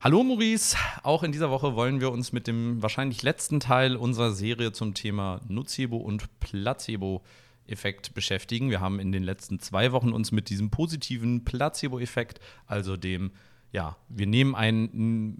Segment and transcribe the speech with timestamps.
[0.00, 4.30] Hallo Maurice, auch in dieser Woche wollen wir uns mit dem wahrscheinlich letzten Teil unserer
[4.30, 8.70] Serie zum Thema Nocebo und Placebo-Effekt beschäftigen.
[8.70, 13.32] Wir haben in den letzten zwei Wochen uns mit diesem positiven Placebo-Effekt, also dem,
[13.72, 15.34] ja, wir nehmen eine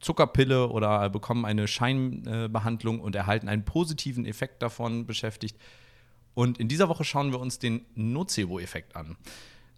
[0.00, 5.56] Zuckerpille oder bekommen eine Scheinbehandlung und erhalten einen positiven Effekt davon beschäftigt.
[6.34, 9.16] Und in dieser Woche schauen wir uns den Nocebo-Effekt an.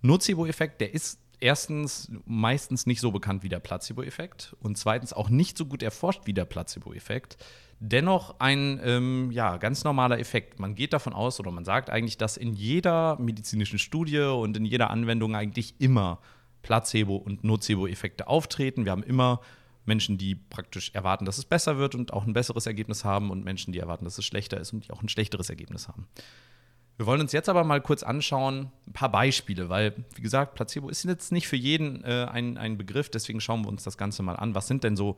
[0.01, 5.59] Nocebo-Effekt, der ist erstens meistens nicht so bekannt wie der Placebo-Effekt und zweitens auch nicht
[5.59, 7.37] so gut erforscht wie der Placebo-Effekt.
[7.81, 10.61] Dennoch ein ähm, ja, ganz normaler Effekt.
[10.61, 14.65] Man geht davon aus oder man sagt eigentlich, dass in jeder medizinischen Studie und in
[14.65, 16.21] jeder Anwendung eigentlich immer
[16.63, 18.85] Placebo- und Nocebo-Effekte auftreten.
[18.85, 19.41] Wir haben immer
[19.85, 23.45] Menschen, die praktisch erwarten, dass es besser wird und auch ein besseres Ergebnis haben und
[23.45, 26.07] Menschen, die erwarten, dass es schlechter ist und die auch ein schlechteres Ergebnis haben.
[26.99, 30.89] Wir wollen uns jetzt aber mal kurz anschauen, ein paar Beispiele, weil, wie gesagt, Placebo
[30.89, 34.23] ist jetzt nicht für jeden äh, ein, ein Begriff, deswegen schauen wir uns das Ganze
[34.23, 34.55] mal an.
[34.55, 35.17] Was sind denn so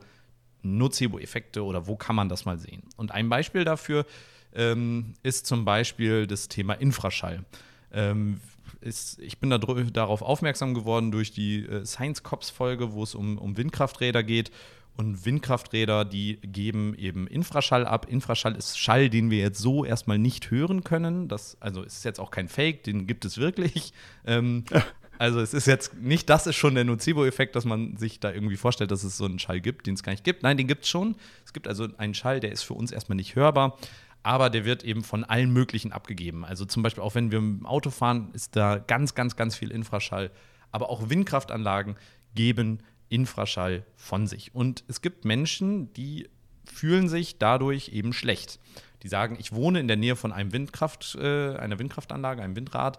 [0.63, 2.83] Nocebo-Effekte oder wo kann man das mal sehen?
[2.95, 4.05] Und ein Beispiel dafür
[4.53, 7.43] ähm, ist zum Beispiel das Thema Infraschall.
[7.91, 8.39] Ähm,
[8.81, 13.37] ist, ich bin da darauf aufmerksam geworden durch die äh, Science Cops-Folge, wo es um,
[13.37, 14.51] um Windkrafträder geht
[14.97, 18.07] und Windkrafträder, die geben eben Infraschall ab.
[18.09, 21.27] Infraschall ist Schall, den wir jetzt so erstmal nicht hören können.
[21.27, 23.93] Das, also es ist jetzt auch kein Fake, den gibt es wirklich.
[24.27, 24.63] Ähm,
[25.19, 28.57] also es ist jetzt nicht, das ist schon der Nocebo-Effekt, dass man sich da irgendwie
[28.57, 30.41] vorstellt, dass es so einen Schall gibt, den es gar nicht gibt.
[30.41, 31.15] Nein, den gibt es schon.
[31.45, 33.77] Es gibt also einen Schall, der ist für uns erstmal nicht hörbar.
[34.23, 36.43] Aber der wird eben von allen möglichen abgegeben.
[36.43, 39.69] Also zum Beispiel auch wenn wir im Auto fahren, ist da ganz, ganz, ganz viel
[39.69, 40.31] Infraschall.
[40.71, 41.97] Aber auch Windkraftanlagen
[42.33, 44.53] geben Infraschall von sich.
[44.53, 46.29] Und es gibt Menschen, die
[46.65, 48.59] fühlen sich dadurch eben schlecht.
[49.03, 52.97] Die sagen, ich wohne in der Nähe von einem Windkraft, äh, einer Windkraftanlage, einem Windrad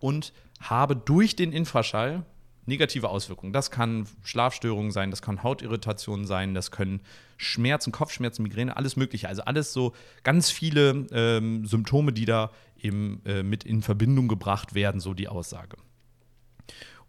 [0.00, 2.24] und habe durch den Infraschall
[2.66, 3.52] negative Auswirkungen.
[3.52, 7.00] Das kann Schlafstörungen sein, das kann Hautirritationen sein, das können
[7.36, 9.28] Schmerzen, Kopfschmerzen, Migräne, alles Mögliche.
[9.28, 9.92] Also alles so
[10.22, 15.28] ganz viele ähm, Symptome, die da eben äh, mit in Verbindung gebracht werden, so die
[15.28, 15.76] Aussage.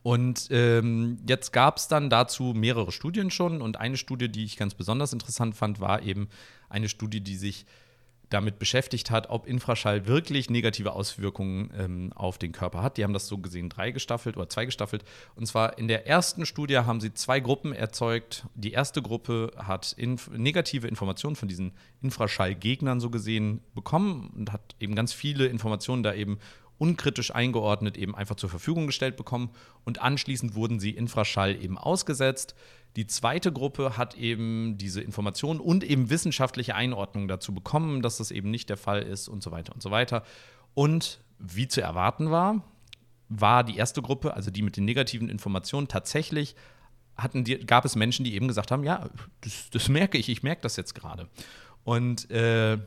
[0.03, 3.61] Und ähm, jetzt gab es dann dazu mehrere Studien schon.
[3.61, 6.27] Und eine Studie, die ich ganz besonders interessant fand, war eben
[6.69, 7.65] eine Studie, die sich
[8.33, 12.97] damit beschäftigt hat, ob Infraschall wirklich negative Auswirkungen ähm, auf den Körper hat.
[12.97, 15.03] Die haben das so gesehen drei gestaffelt oder zwei gestaffelt.
[15.35, 18.45] Und zwar in der ersten Studie haben sie zwei Gruppen erzeugt.
[18.55, 24.75] Die erste Gruppe hat inf negative Informationen von diesen Infraschallgegnern so gesehen bekommen und hat
[24.79, 26.39] eben ganz viele Informationen da eben
[26.77, 29.51] unkritisch eingeordnet eben einfach zur Verfügung gestellt bekommen
[29.83, 32.55] und anschließend wurden sie Infraschall eben ausgesetzt.
[32.95, 38.31] Die zweite Gruppe hat eben diese Informationen und eben wissenschaftliche Einordnung dazu bekommen, dass das
[38.31, 40.23] eben nicht der Fall ist und so weiter und so weiter.
[40.73, 42.63] Und wie zu erwarten war,
[43.29, 46.55] war die erste Gruppe, also die mit den negativen Informationen, tatsächlich
[47.15, 49.09] hatten die, gab es Menschen, die eben gesagt haben, ja,
[49.41, 51.29] das, das merke ich, ich merke das jetzt gerade.
[51.83, 52.77] Und äh,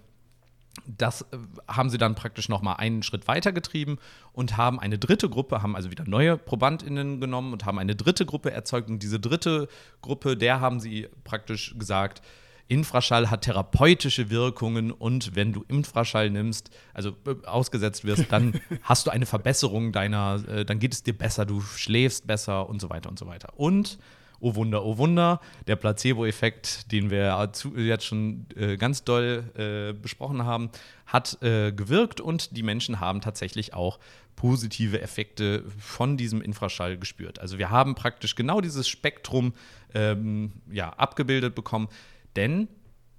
[0.87, 1.39] das äh,
[1.69, 3.99] haben sie dann praktisch noch mal einen Schritt weiter getrieben
[4.33, 8.27] und haben eine dritte Gruppe, haben also wieder neue ProbandInnen genommen und haben eine dritte
[8.27, 8.89] Gruppe erzeugt.
[8.89, 9.69] Und diese dritte
[10.03, 12.23] Gruppe, der haben sie praktisch gesagt,
[12.69, 19.07] Infraschall hat therapeutische Wirkungen und wenn du Infraschall nimmst, also äh, ausgesetzt wirst, dann hast
[19.07, 22.91] du eine Verbesserung deiner, äh, dann geht es dir besser, du schläfst besser und so
[22.91, 23.53] weiter und so weiter.
[23.57, 23.99] Und
[24.41, 30.45] oh Wunder, oh Wunder, der Placebo-Effekt, den wir jetzt schon äh, ganz doll äh, besprochen
[30.45, 30.71] haben,
[31.07, 33.99] hat äh, gewirkt und die Menschen haben tatsächlich auch
[34.35, 37.39] positive Effekte von diesem Infraschall gespürt.
[37.39, 39.55] Also wir haben praktisch genau dieses Spektrum
[39.95, 41.89] ähm, ja, abgebildet bekommen,
[42.37, 42.69] denn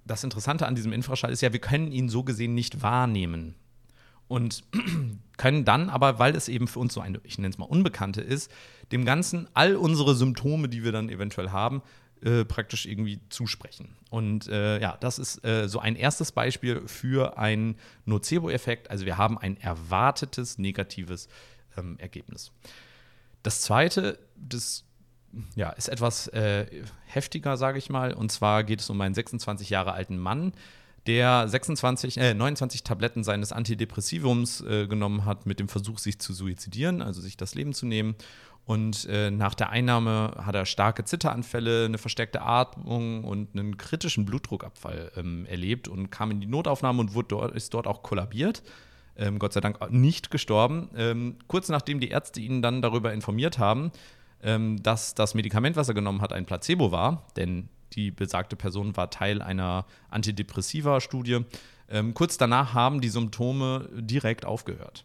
[0.04, 3.56] das Interessante an diesem Infraschall ist ja, wir können ihn so gesehen nicht wahrnehmen
[4.28, 4.62] und
[5.36, 8.20] können dann aber, weil es eben für uns so eine, ich nenne es mal Unbekannte
[8.20, 8.50] ist,
[8.92, 11.82] dem Ganzen all unsere Symptome, die wir dann eventuell haben,
[12.22, 13.90] äh, praktisch irgendwie zusprechen.
[14.10, 18.90] Und äh, ja, das ist äh, so ein erstes Beispiel für einen Nocebo-Effekt.
[18.90, 21.28] Also wir haben ein erwartetes negatives
[21.76, 22.50] ähm, Ergebnis.
[23.42, 24.84] Das zweite, das
[25.54, 26.66] ja, ist etwas äh,
[27.06, 28.12] heftiger, sage ich mal.
[28.12, 30.52] Und zwar geht es um einen 26 Jahre alten Mann,
[31.08, 36.34] der 26, äh, 29 Tabletten seines Antidepressivums äh, genommen hat mit dem Versuch, sich zu
[36.34, 38.14] suizidieren, also sich das Leben zu nehmen.
[38.66, 44.26] Und äh, nach der Einnahme hat er starke Zitteranfälle, eine verstärkte Atmung und einen kritischen
[44.26, 48.62] Blutdruckabfall ähm, erlebt und kam in die Notaufnahme und wurde dort, ist dort auch kollabiert.
[49.16, 50.90] Ähm, Gott sei Dank nicht gestorben.
[50.94, 53.90] Ähm, kurz nachdem die Ärzte ihn dann darüber informiert haben,
[54.42, 58.96] ähm, dass das Medikament, was er genommen hat, ein Placebo war, denn die besagte Person
[58.96, 61.40] war Teil einer Antidepressiva-Studie.
[61.88, 65.04] Ähm, kurz danach haben die Symptome direkt aufgehört.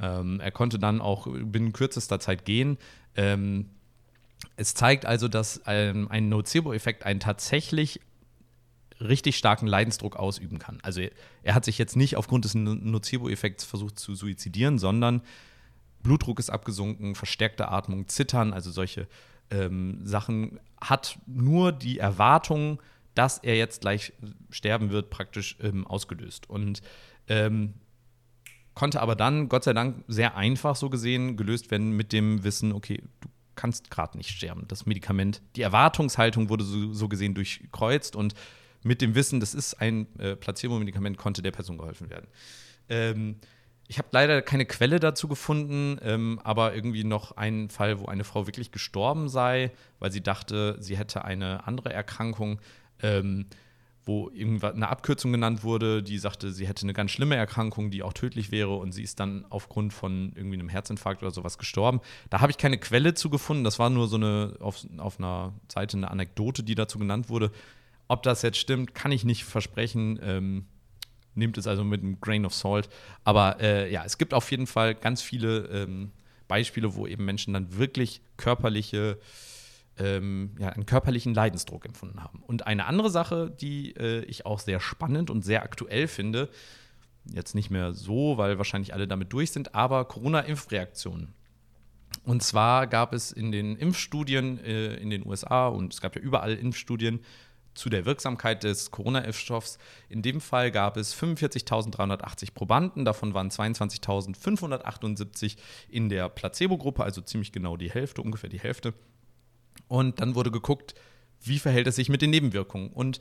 [0.00, 2.78] Ähm, er konnte dann auch binnen kürzester Zeit gehen.
[3.16, 3.70] Ähm,
[4.56, 8.00] Es zeigt also, dass ähm, ein Nocebo-Effekt einen tatsächlich
[9.00, 10.78] richtig starken Leidensdruck ausüben kann.
[10.82, 11.00] Also
[11.42, 15.22] er hat sich jetzt nicht aufgrund des Nocebo-Effekts versucht zu suizidieren, sondern
[16.02, 19.06] Blutdruck ist abgesunken, verstärkte Atmung, Zittern, also solche
[19.50, 22.80] ähm, Sachen, hat nur die Erwartung,
[23.14, 24.12] dass er jetzt gleich
[24.50, 26.48] sterben wird, praktisch ähm, ausgelöst.
[26.48, 26.82] Und
[27.26, 27.74] ähm,
[28.74, 32.72] konnte aber dann, Gott sei Dank, sehr einfach so gesehen gelöst werden mit dem Wissen,
[32.72, 34.66] okay, du kannst gerade nicht sterben.
[34.68, 38.34] Das Medikament, die Erwartungshaltung wurde so, so, gesehen durchkreuzt und
[38.84, 42.28] mit dem Wissen, das ist ein äh, Placebo-Medikament, konnte der Person geholfen werden.
[42.88, 43.36] Ähm,
[43.88, 48.24] ich habe leider keine Quelle dazu gefunden, ähm, aber irgendwie noch einen Fall, wo eine
[48.24, 52.60] Frau wirklich gestorben sei, weil sie dachte, sie hätte eine andere Erkrankung.
[53.02, 53.46] Ähm,
[54.08, 58.14] wo eine Abkürzung genannt wurde, die sagte, sie hätte eine ganz schlimme Erkrankung, die auch
[58.14, 62.00] tödlich wäre und sie ist dann aufgrund von irgendwie einem Herzinfarkt oder sowas gestorben.
[62.30, 65.52] Da habe ich keine Quelle zu gefunden, das war nur so eine auf, auf einer
[65.70, 67.52] Seite eine Anekdote, die dazu genannt wurde.
[68.08, 70.18] Ob das jetzt stimmt, kann ich nicht versprechen.
[70.22, 70.64] Ähm,
[71.34, 72.88] nehmt es also mit einem Grain of Salt.
[73.24, 76.10] Aber äh, ja, es gibt auf jeden Fall ganz viele ähm,
[76.48, 79.18] Beispiele, wo eben Menschen dann wirklich körperliche
[79.98, 82.42] ähm, ja, einen körperlichen Leidensdruck empfunden haben.
[82.46, 86.48] Und eine andere Sache, die äh, ich auch sehr spannend und sehr aktuell finde,
[87.32, 91.34] jetzt nicht mehr so, weil wahrscheinlich alle damit durch sind, aber Corona-Impfreaktionen.
[92.24, 96.22] Und zwar gab es in den Impfstudien äh, in den USA und es gab ja
[96.22, 97.20] überall Impfstudien
[97.74, 99.78] zu der Wirksamkeit des Corona-Impfstoffs.
[100.08, 105.56] In dem Fall gab es 45.380 Probanden, davon waren 22.578
[105.88, 108.94] in der Placebo-Gruppe, also ziemlich genau die Hälfte, ungefähr die Hälfte.
[109.86, 110.94] Und dann wurde geguckt,
[111.40, 112.90] wie verhält es sich mit den Nebenwirkungen.
[112.90, 113.20] Und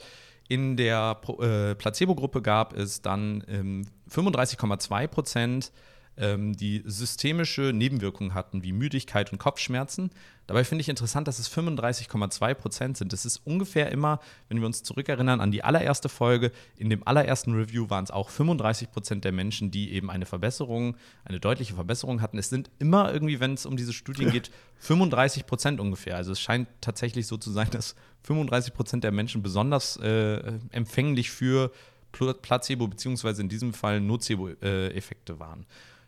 [0.49, 5.71] in der äh, Placebo-Gruppe gab es dann ähm, 35,2 Prozent
[6.17, 10.09] ähm, die systemische Nebenwirkungen hatten, wie Müdigkeit und Kopfschmerzen.
[10.47, 13.11] Dabei finde ich interessant, dass es 35,2 Prozent sind.
[13.11, 17.53] Das ist ungefähr immer, wenn wir uns zurückerinnern an die allererste Folge, in dem allerersten
[17.53, 22.21] Review waren es auch 35 Prozent der Menschen, die eben eine Verbesserung, eine deutliche Verbesserung
[22.21, 22.37] hatten.
[22.37, 24.49] Es sind immer irgendwie, wenn es um diese Studien geht,
[24.79, 26.15] 35 Prozent ungefähr.
[26.15, 31.29] Also es scheint tatsächlich so zu sein, dass 35 Prozent der Menschen besonders äh, empfänglich
[31.29, 31.71] für
[32.13, 35.65] Placebo- beziehungsweise in diesem Fall Nocebo-Effekte äh, waren.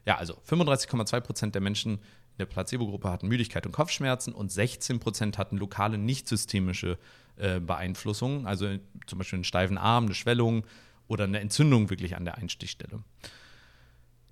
[0.09, 4.99] Ja, also 35,2 Prozent der Menschen in der Placebo-Gruppe hatten Müdigkeit und Kopfschmerzen und 16
[4.99, 6.97] Prozent hatten lokale nicht-systemische
[7.35, 8.67] äh, Beeinflussungen, also
[9.05, 10.65] zum Beispiel einen steifen Arm, eine Schwellung
[11.07, 13.03] oder eine Entzündung wirklich an der Einstichstelle.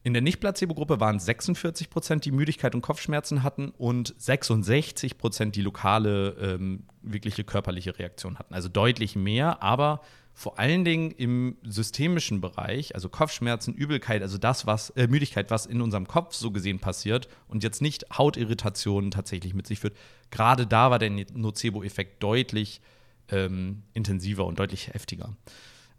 [0.01, 5.61] In der Nicht-Placebo-Gruppe waren 46 Prozent, die Müdigkeit und Kopfschmerzen hatten und 66 Prozent, die
[5.61, 8.55] lokale, ähm, wirkliche körperliche Reaktion hatten.
[8.55, 10.01] Also deutlich mehr, aber
[10.39, 15.65] vor allen Dingen im systemischen Bereich, also Kopfschmerzen, Übelkeit, also das, was, äh, Müdigkeit, was
[15.65, 19.97] in unserem Kopf so gesehen passiert und jetzt nicht Hautirritationen tatsächlich mit sich führt,
[20.29, 22.81] gerade da war der Nocebo-Effekt deutlich
[23.29, 25.35] ähm, intensiver und deutlich heftiger.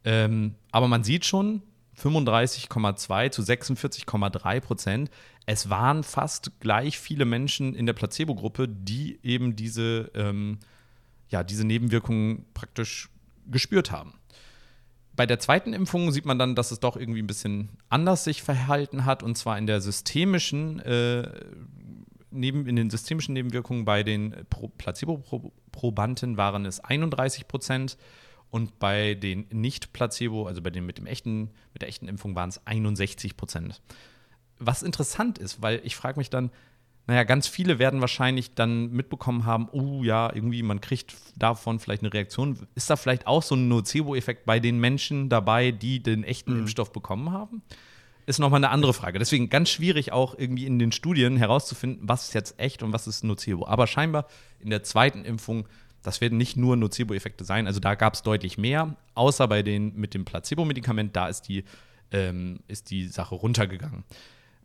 [0.05, 1.63] Ähm, aber man sieht schon,
[2.01, 5.11] 35,2 zu 46,3 Prozent.
[5.47, 10.61] Es waren fast gleich viele Menschen in der Placebo-Gruppe, die eben diese, ähm,
[11.29, 13.09] ja, diese Nebenwirkungen praktisch
[13.51, 14.15] gespürt haben.
[15.19, 18.41] Bei der zweiten Impfung sieht man dann, dass es doch irgendwie ein bisschen anders sich
[18.41, 21.29] verhalten hat, und zwar in der systemischen, äh,
[22.31, 24.33] neben, in den systemischen Nebenwirkungen bei den
[24.79, 27.99] Placebo-Probanden waren es 31 Prozent
[28.51, 32.51] und bei den Nicht-Placebo, also bei den mit dem echten, mit der echten Impfung waren
[32.51, 33.83] es 61 Prozent.
[34.61, 36.53] Was interessant ist, weil ich frage mich dann,
[37.09, 42.03] naja, ganz viele werden wahrscheinlich dann mitbekommen haben, oh ja, irgendwie, man kriegt davon vielleicht
[42.03, 42.69] eine Reaktion.
[42.75, 46.61] Ist da vielleicht auch so ein Nocebo-Effekt bei den Menschen dabei, die den echten mhm.
[46.61, 47.63] Impfstoff bekommen haben?
[48.27, 49.19] Ist nochmal eine andere Frage.
[49.19, 53.07] Deswegen ganz schwierig auch irgendwie in den Studien herauszufinden, was ist jetzt echt und was
[53.07, 53.67] ist Nocebo.
[53.67, 54.27] Aber scheinbar
[54.61, 55.67] in der zweiten Impfung,
[56.03, 57.67] das werden nicht nur Nocebo-Effekte sein.
[57.67, 61.65] Also da gab es deutlich mehr, außer bei den mit dem Placebo-Medikament, da ist die,
[62.13, 64.05] ähm, ist die Sache runtergegangen.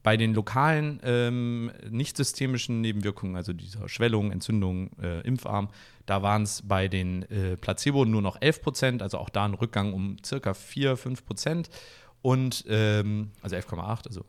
[0.03, 5.69] Bei den lokalen, ähm, nicht systemischen Nebenwirkungen, also dieser Schwellung, Entzündung, äh, Impfarm,
[6.05, 9.53] da waren es bei den äh, Placebo nur noch 11 Prozent, also auch da ein
[9.53, 11.69] Rückgang um circa 4, 5 Prozent.
[12.21, 14.25] Und, ähm, also 11,8, also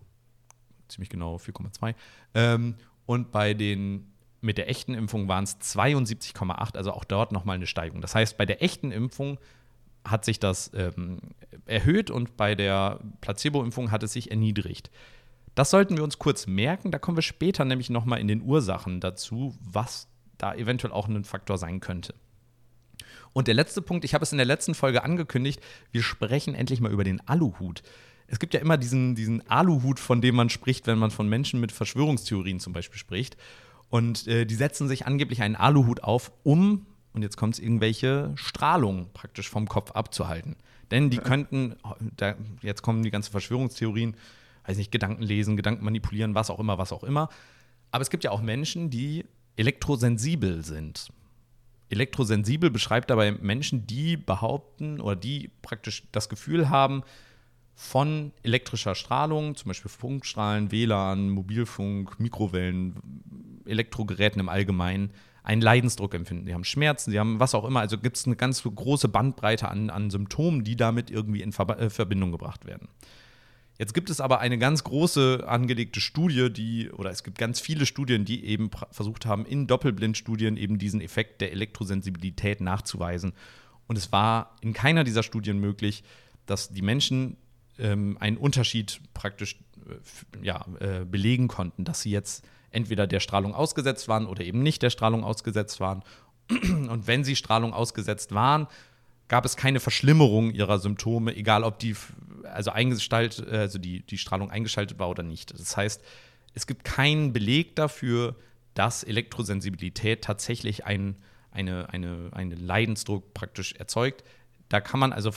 [0.89, 1.95] ziemlich genau 4,2.
[2.35, 2.75] Ähm,
[3.07, 7.67] und bei den mit der echten Impfung waren es 72,8, also auch dort nochmal eine
[7.67, 8.03] Steigung.
[8.03, 9.39] Das heißt, bei der echten Impfung
[10.05, 11.19] hat sich das ähm,
[11.65, 14.91] erhöht und bei der Placebo-Impfung hat es sich erniedrigt.
[15.55, 16.91] Das sollten wir uns kurz merken.
[16.91, 20.09] Da kommen wir später nämlich nochmal in den Ursachen dazu, was
[20.39, 22.15] da eventuell auch ein Faktor sein könnte.
[23.33, 25.61] Und der letzte Punkt, ich habe es in der letzten Folge angekündigt,
[25.93, 27.83] wir sprechen endlich mal über den Aluhut.
[28.27, 31.61] Es gibt ja immer diesen, diesen Aluhut, von dem man spricht, wenn man von Menschen
[31.61, 33.37] mit Verschwörungstheorien zum Beispiel spricht.
[33.91, 38.33] Und äh, die setzen sich angeblich einen Aluhut auf, um, und jetzt kommt es, irgendwelche
[38.35, 40.57] Strahlung praktisch vom Kopf abzuhalten.
[40.91, 41.77] Denn die könnten,
[42.17, 44.17] da, jetzt kommen die ganzen Verschwörungstheorien,
[44.67, 47.29] weiß nicht, Gedanken lesen, Gedanken manipulieren, was auch immer, was auch immer.
[47.91, 49.25] Aber es gibt ja auch Menschen, die
[49.57, 51.09] elektrosensibel sind.
[51.91, 57.03] Elektrosensibel beschreibt dabei Menschen, die behaupten oder die praktisch das Gefühl haben,
[57.77, 62.95] von elektrischer Strahlung, zum Beispiel Funkstrahlen, WLAN, Mobilfunk, Mikrowellen,
[63.67, 65.11] Elektrogeräten im Allgemeinen,
[65.43, 66.47] einen Leidensdruck empfinden.
[66.47, 67.81] Sie haben Schmerzen, sie haben was auch immer.
[67.81, 71.91] Also gibt es eine ganz große Bandbreite an, an Symptomen, die damit irgendwie in äh,
[71.91, 72.89] Verbindung gebracht werden.
[73.79, 77.87] Jetzt gibt es aber eine ganz große angelegte Studie, die, oder es gibt ganz viele
[77.87, 83.33] Studien, die eben versucht haben, in Doppelblindstudien eben diesen Effekt der Elektrosensibilität nachzuweisen.
[83.89, 86.05] Und es war in keiner dieser Studien möglich,
[86.47, 87.37] dass die Menschen
[87.79, 93.55] ähm, einen Unterschied praktisch äh, ja, äh, belegen konnten, dass sie jetzt entweder der Strahlung
[93.55, 96.03] ausgesetzt waren oder eben nicht der Strahlung ausgesetzt waren.
[96.49, 98.69] Und wenn sie Strahlung ausgesetzt waren,
[99.29, 101.97] gab es keine Verschlimmerung ihrer Symptome, egal ob die,
[102.45, 105.59] also eingestellt, also die, die Strahlung eingeschaltet war oder nicht.
[105.59, 106.03] Das heißt,
[106.55, 108.37] es gibt keinen Beleg dafür,
[108.75, 111.17] dass Elektrosensibilität tatsächlich einen
[111.55, 114.25] eine, eine, eine Leidensdruck praktisch erzeugt.
[114.69, 115.31] Da kann man also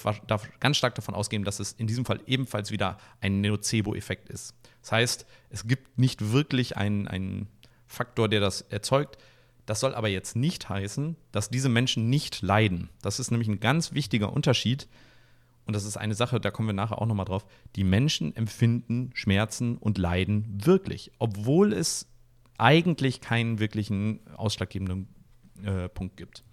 [0.60, 4.56] ganz stark davon ausgehen, dass es in diesem Fall ebenfalls wieder ein Nocebo-Effekt ist.
[4.82, 7.48] Das heißt, es gibt nicht wirklich einen, einen
[7.86, 9.18] Faktor, der das erzeugt.
[9.68, 12.90] Das soll aber jetzt nicht heißen, dass diese Menschen nicht leiden.
[13.02, 14.88] Das ist nämlich ein ganz wichtiger Unterschied.
[15.66, 17.46] Und das ist eine Sache, da kommen wir nachher auch nochmal drauf.
[17.76, 22.08] Die Menschen empfinden Schmerzen und Leiden wirklich, obwohl es
[22.58, 25.10] eigentlich keinen wirklichen ausschlaggebenden
[25.64, 26.46] äh, Punkt gibt.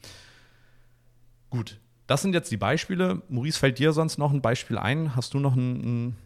[1.50, 1.78] Gut,
[2.09, 3.23] das sind jetzt die Beispiele.
[3.28, 5.14] Maurice, fällt dir sonst noch ein Beispiel ein?
[5.14, 6.16] Hast du noch einen, einen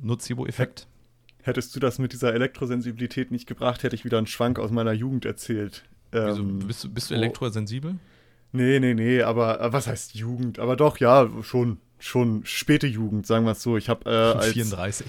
[0.00, 0.86] Nocebo-Effekt?
[1.42, 4.92] Hättest du das mit dieser Elektrosensibilität nicht gebracht, hätte ich wieder einen Schwank aus meiner
[4.92, 5.84] Jugend erzählt.
[6.12, 7.96] Wieso, ähm, bist, du, bist du elektrosensibel?
[8.52, 10.58] Nee, nee, nee, aber äh, was heißt Jugend?
[10.58, 13.76] Aber doch, ja, schon, schon späte Jugend, sagen wir es so.
[13.76, 15.06] Ich habe äh, als 34.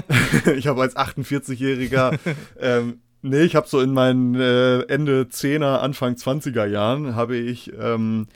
[0.56, 2.18] ich habe als 48-Jähriger,
[2.58, 7.72] ähm, nee, ich habe so in meinen äh, Ende 10er, Anfang 20er Jahren habe ich
[7.78, 8.26] ähm,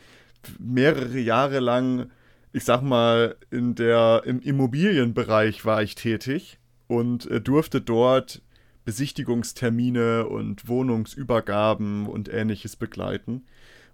[0.59, 2.11] mehrere Jahre lang,
[2.52, 8.42] ich sag mal, in der im Immobilienbereich war ich tätig und äh, durfte dort
[8.85, 13.47] Besichtigungstermine und Wohnungsübergaben und ähnliches begleiten.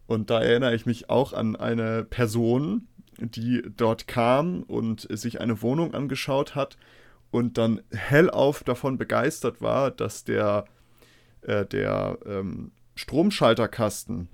[0.07, 5.63] Und da erinnere ich mich auch an eine Person, die dort kam und sich eine
[5.63, 6.77] Wohnung angeschaut hat
[7.31, 10.65] und dann hellauf davon begeistert war, dass der,
[11.43, 14.29] äh, der ähm, Stromschalterkasten,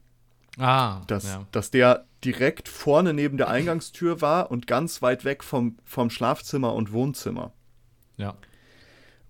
[0.58, 1.46] ah, dass, ja.
[1.52, 6.74] dass der direkt vorne neben der Eingangstür war und ganz weit weg vom, vom Schlafzimmer
[6.74, 7.52] und Wohnzimmer.
[8.16, 8.34] Ja.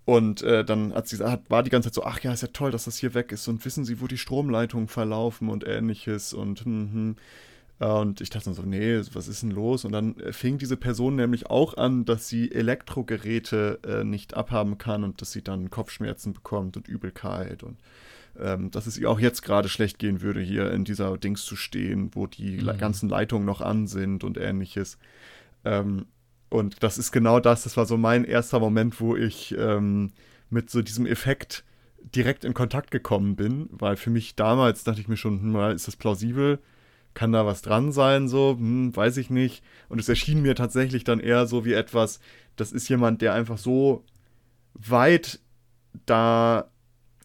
[0.06, 2.48] Und äh, dann hat sie hat, war die ganze Zeit so, ach ja, ist ja
[2.52, 3.48] toll, dass das hier weg ist.
[3.48, 6.32] Und wissen Sie, wo die Stromleitungen verlaufen und ähnliches.
[6.32, 7.16] Und, hm, hm.
[7.80, 9.84] Äh, und ich dachte dann so, nee, was ist denn los?
[9.84, 14.78] Und dann äh, fing diese Person nämlich auch an, dass sie Elektrogeräte äh, nicht abhaben
[14.78, 17.76] kann und dass sie dann Kopfschmerzen bekommt und Übelkeit und
[18.38, 21.56] ähm, dass es ihr auch jetzt gerade schlecht gehen würde, hier in dieser Dings zu
[21.56, 22.78] stehen, wo die mhm.
[22.78, 24.98] ganzen Leitungen noch an sind und ähnliches.
[25.64, 26.06] Ähm,
[26.48, 30.12] und das ist genau das, das war so mein erster Moment, wo ich ähm,
[30.50, 31.64] mit so diesem Effekt
[32.14, 35.88] direkt in Kontakt gekommen bin, weil für mich damals dachte ich mir schon, hm, ist
[35.88, 36.60] das plausibel?
[37.14, 38.28] Kann da was dran sein?
[38.28, 39.64] So, hm, weiß ich nicht.
[39.88, 42.20] Und es erschien mir tatsächlich dann eher so wie etwas,
[42.56, 44.04] das ist jemand, der einfach so
[44.74, 45.40] weit
[46.04, 46.70] da,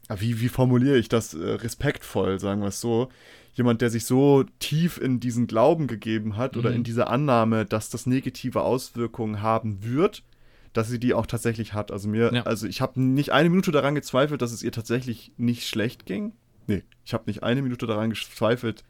[0.09, 3.09] wie, wie formuliere ich das, äh, respektvoll, sagen wir es so,
[3.53, 6.59] jemand, der sich so tief in diesen Glauben gegeben hat mhm.
[6.59, 6.83] oder in mhm.
[6.85, 10.23] diese Annahme, dass das negative Auswirkungen haben wird,
[10.73, 11.91] dass sie die auch tatsächlich hat.
[11.91, 12.43] Also mir, ja.
[12.43, 16.33] also ich habe nicht eine Minute daran gezweifelt, dass es ihr tatsächlich nicht schlecht ging.
[16.67, 18.83] Nee, ich habe nicht eine Minute daran gezweifelt,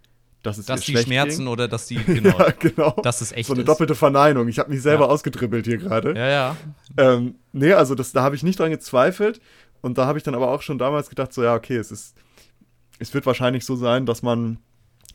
[0.44, 1.48] dass es dass ihr schlecht Schmerzen ging.
[1.48, 2.92] oder dass die genau, ja, genau.
[3.04, 3.68] dass es echt so eine ist.
[3.68, 4.48] doppelte Verneinung.
[4.48, 5.10] Ich habe mich selber ja.
[5.10, 6.14] ausgedribbelt hier gerade.
[6.16, 6.58] Ja, ja.
[6.98, 9.42] Ähm, nee, also das, da habe ich nicht dran gezweifelt
[9.82, 12.16] und da habe ich dann aber auch schon damals gedacht, so ja, okay, es ist
[13.02, 14.60] es wird wahrscheinlich so sein, dass man,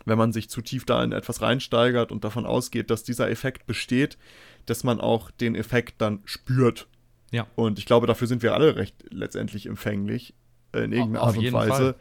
[0.05, 3.66] wenn man sich zu tief da in etwas reinsteigert und davon ausgeht, dass dieser Effekt
[3.66, 4.19] besteht,
[4.66, 6.88] dass man auch den Effekt dann spürt.
[7.31, 7.47] Ja.
[7.55, 10.35] Und ich glaube, dafür sind wir alle recht letztendlich empfänglich
[10.73, 11.95] äh, in irgendeiner Art und Weise.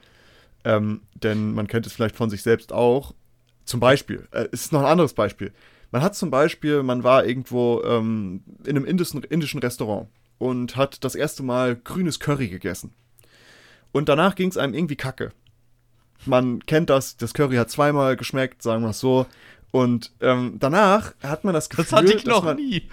[0.63, 3.13] Ähm, denn man kennt es vielleicht von sich selbst auch.
[3.63, 5.53] Zum Beispiel, äh, es ist noch ein anderes Beispiel.
[5.91, 11.03] Man hat zum Beispiel, man war irgendwo ähm, in einem indischen, indischen Restaurant und hat
[11.03, 12.95] das erste Mal grünes Curry gegessen.
[13.91, 15.31] Und danach ging es einem irgendwie kacke
[16.25, 19.25] man kennt das, das Curry hat zweimal geschmeckt, sagen wir es so.
[19.71, 21.83] Und ähm, danach hat man das Gefühl.
[21.83, 22.87] Das hatte ich noch man, nie.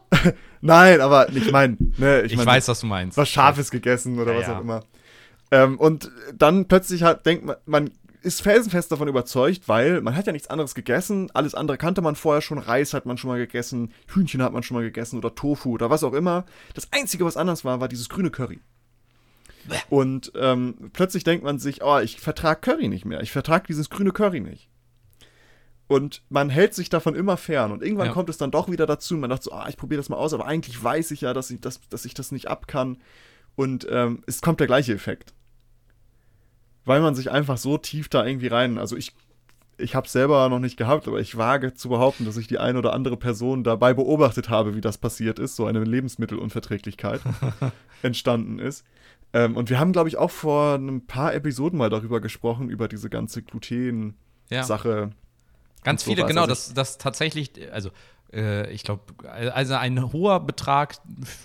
[0.60, 3.16] Nein, aber ich meine, ne, ich, ich mein, weiß, was du meinst.
[3.16, 4.82] Was Scharfes gegessen oder ja, was auch immer.
[5.50, 7.90] Ähm, und dann plötzlich halt denkt man, man
[8.22, 11.30] ist felsenfest davon überzeugt, weil man hat ja nichts anderes gegessen.
[11.34, 12.58] Alles andere kannte man vorher schon.
[12.58, 15.88] Reis hat man schon mal gegessen, Hühnchen hat man schon mal gegessen oder Tofu oder
[15.88, 16.44] was auch immer.
[16.74, 18.60] Das Einzige, was anders war, war dieses grüne Curry.
[19.90, 23.20] Und ähm, plötzlich denkt man sich, oh, ich vertrage Curry nicht mehr.
[23.20, 24.68] Ich vertrage dieses grüne Curry nicht.
[25.86, 27.72] Und man hält sich davon immer fern.
[27.72, 28.12] Und irgendwann ja.
[28.12, 29.16] kommt es dann doch wieder dazu.
[29.16, 31.50] Man dachte so, ah, ich probiere das mal aus, aber eigentlich weiß ich ja, dass
[31.50, 32.98] ich das, dass ich das nicht ab kann.
[33.56, 35.34] Und ähm, es kommt der gleiche Effekt
[36.88, 39.14] weil man sich einfach so tief da irgendwie rein, also ich
[39.80, 42.58] ich habe es selber noch nicht gehabt, aber ich wage zu behaupten, dass ich die
[42.58, 47.20] eine oder andere Person dabei beobachtet habe, wie das passiert ist, so eine Lebensmittelunverträglichkeit
[48.02, 48.84] entstanden ist.
[49.32, 52.88] Ähm, und wir haben, glaube ich, auch vor ein paar Episoden mal darüber gesprochen, über
[52.88, 55.10] diese ganze Gluten-Sache.
[55.10, 55.10] Ja.
[55.84, 57.90] Ganz viele, genau, also das, das tatsächlich, also
[58.32, 60.96] äh, ich glaube, also ein hoher Betrag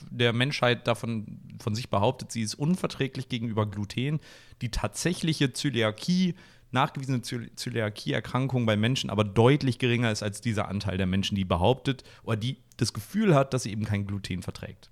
[0.10, 4.20] der Menschheit davon von sich behauptet, sie ist unverträglich gegenüber Gluten.
[4.62, 6.36] Die tatsächliche Zöliakie,
[6.72, 12.04] nachgewiesene Zöliakie-Erkrankung bei Menschen aber deutlich geringer ist als dieser Anteil der Menschen, die behauptet
[12.24, 14.90] oder die das Gefühl hat, dass sie eben kein Gluten verträgt.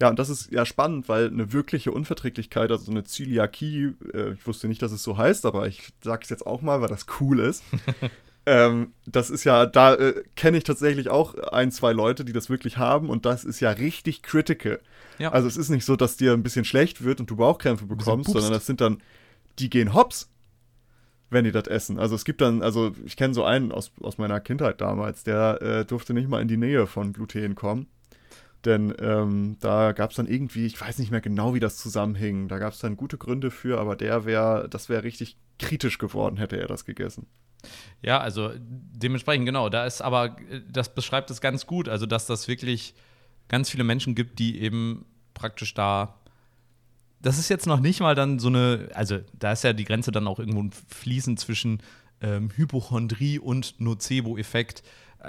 [0.00, 4.46] Ja, und das ist ja spannend, weil eine wirkliche Unverträglichkeit, also eine Zöliakie, äh, ich
[4.46, 7.06] wusste nicht, dass es so heißt, aber ich sage es jetzt auch mal, weil das
[7.20, 7.62] cool ist.
[8.46, 12.48] Ähm, das ist ja, da äh, kenne ich tatsächlich auch ein, zwei Leute, die das
[12.48, 14.80] wirklich haben und das ist ja richtig critical.
[15.18, 15.30] Ja.
[15.32, 18.30] Also es ist nicht so, dass dir ein bisschen schlecht wird und du Bauchkrämpfe bekommst,
[18.30, 19.02] sondern das sind dann,
[19.58, 20.30] die gehen hops,
[21.28, 21.98] wenn die das essen.
[21.98, 25.60] Also es gibt dann, also ich kenne so einen aus, aus meiner Kindheit damals, der
[25.60, 27.88] äh, durfte nicht mal in die Nähe von Gluten kommen.
[28.64, 32.48] Denn ähm, da gab es dann irgendwie, ich weiß nicht mehr genau, wie das zusammenhing.
[32.48, 36.36] Da gab es dann gute Gründe für, aber der wäre, das wäre richtig kritisch geworden,
[36.36, 37.26] hätte er das gegessen.
[38.02, 39.68] Ja, also dementsprechend, genau.
[39.68, 40.36] Da ist aber,
[40.70, 42.94] das beschreibt es ganz gut, also dass das wirklich
[43.48, 46.20] ganz viele Menschen gibt, die eben praktisch da.
[47.20, 50.12] Das ist jetzt noch nicht mal dann so eine, also da ist ja die Grenze
[50.12, 51.82] dann auch irgendwo fließend zwischen
[52.22, 54.82] ähm, Hypochondrie und Nocebo-Effekt.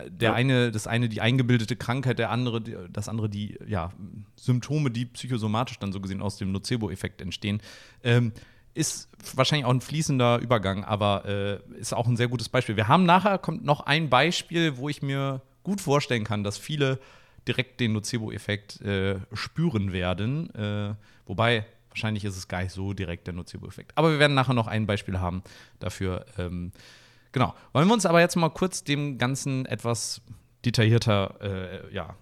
[0.08, 0.34] Der ja.
[0.34, 3.92] eine, das eine die eingebildete Krankheit, der andere, das andere die ja,
[4.38, 7.62] Symptome, die psychosomatisch dann so gesehen aus dem Nocebo-Effekt entstehen.
[8.04, 8.32] Ähm,
[8.74, 12.77] ist wahrscheinlich auch ein fließender Übergang, aber äh, ist auch ein sehr gutes Beispiel.
[12.77, 17.00] Wir haben nachher kommt noch ein Beispiel, wo ich mir gut vorstellen kann, dass viele
[17.48, 20.54] direkt den Nocebo-Effekt äh, spüren werden.
[20.56, 23.92] Äh, wobei, wahrscheinlich ist es gar nicht so direkt der Nocebo-Effekt.
[23.96, 25.44] Aber wir werden nachher noch ein Beispiel haben
[25.80, 26.25] dafür.
[26.38, 26.72] Ähm,
[27.31, 27.53] genau.
[27.74, 30.22] Wollen wir uns aber jetzt mal kurz dem Ganzen etwas
[30.65, 32.15] detaillierter äh, ja,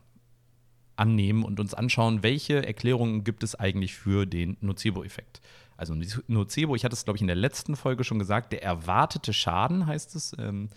[0.96, 5.42] annehmen und uns anschauen, welche Erklärungen gibt es eigentlich für den Nocebo-Effekt.
[5.78, 5.96] Also
[6.28, 9.88] Nocebo, ich hatte es, glaube ich, in der letzten Folge schon gesagt, der erwartete Schaden
[9.88, 10.36] heißt es.
[10.38, 10.70] Ähm,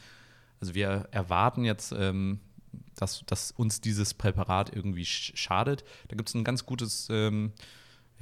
[0.61, 2.39] also wir erwarten jetzt, ähm,
[2.95, 5.83] dass, dass uns dieses Präparat irgendwie schadet.
[6.07, 7.53] Da gibt es ein ganz gutes ähm,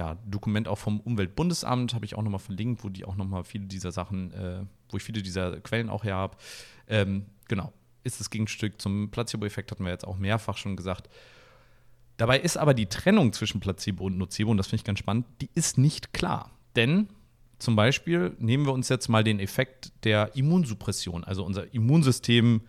[0.00, 3.66] ja, Dokument auch vom Umweltbundesamt, habe ich auch nochmal verlinkt, wo die auch nochmal viele
[3.66, 6.38] dieser Sachen, äh, wo ich viele dieser Quellen auch her habe.
[6.88, 7.70] Ähm, genau,
[8.02, 11.10] ist das Gegenstück zum Placebo-Effekt, hatten wir jetzt auch mehrfach schon gesagt.
[12.16, 15.26] Dabei ist aber die Trennung zwischen Placebo und Nocebo, und das finde ich ganz spannend,
[15.42, 16.50] die ist nicht klar.
[16.76, 17.08] Denn
[17.58, 21.24] zum Beispiel nehmen wir uns jetzt mal den Effekt der Immunsuppression.
[21.24, 22.62] Also unser Immunsystem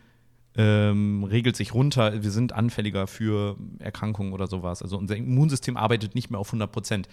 [0.55, 4.81] ähm, regelt sich runter, wir sind anfälliger für Erkrankungen oder sowas.
[4.81, 7.07] Also unser Immunsystem arbeitet nicht mehr auf 100 Prozent.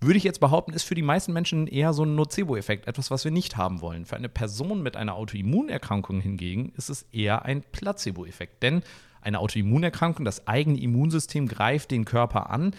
[0.00, 3.24] Würde ich jetzt behaupten, ist für die meisten Menschen eher so ein Nocebo-Effekt, etwas, was
[3.24, 4.06] wir nicht haben wollen.
[4.06, 8.62] Für eine Person mit einer Autoimmunerkrankung hingegen ist es eher ein Placebo-Effekt.
[8.62, 8.82] Denn
[9.20, 12.74] eine Autoimmunerkrankung, das eigene Immunsystem greift den Körper an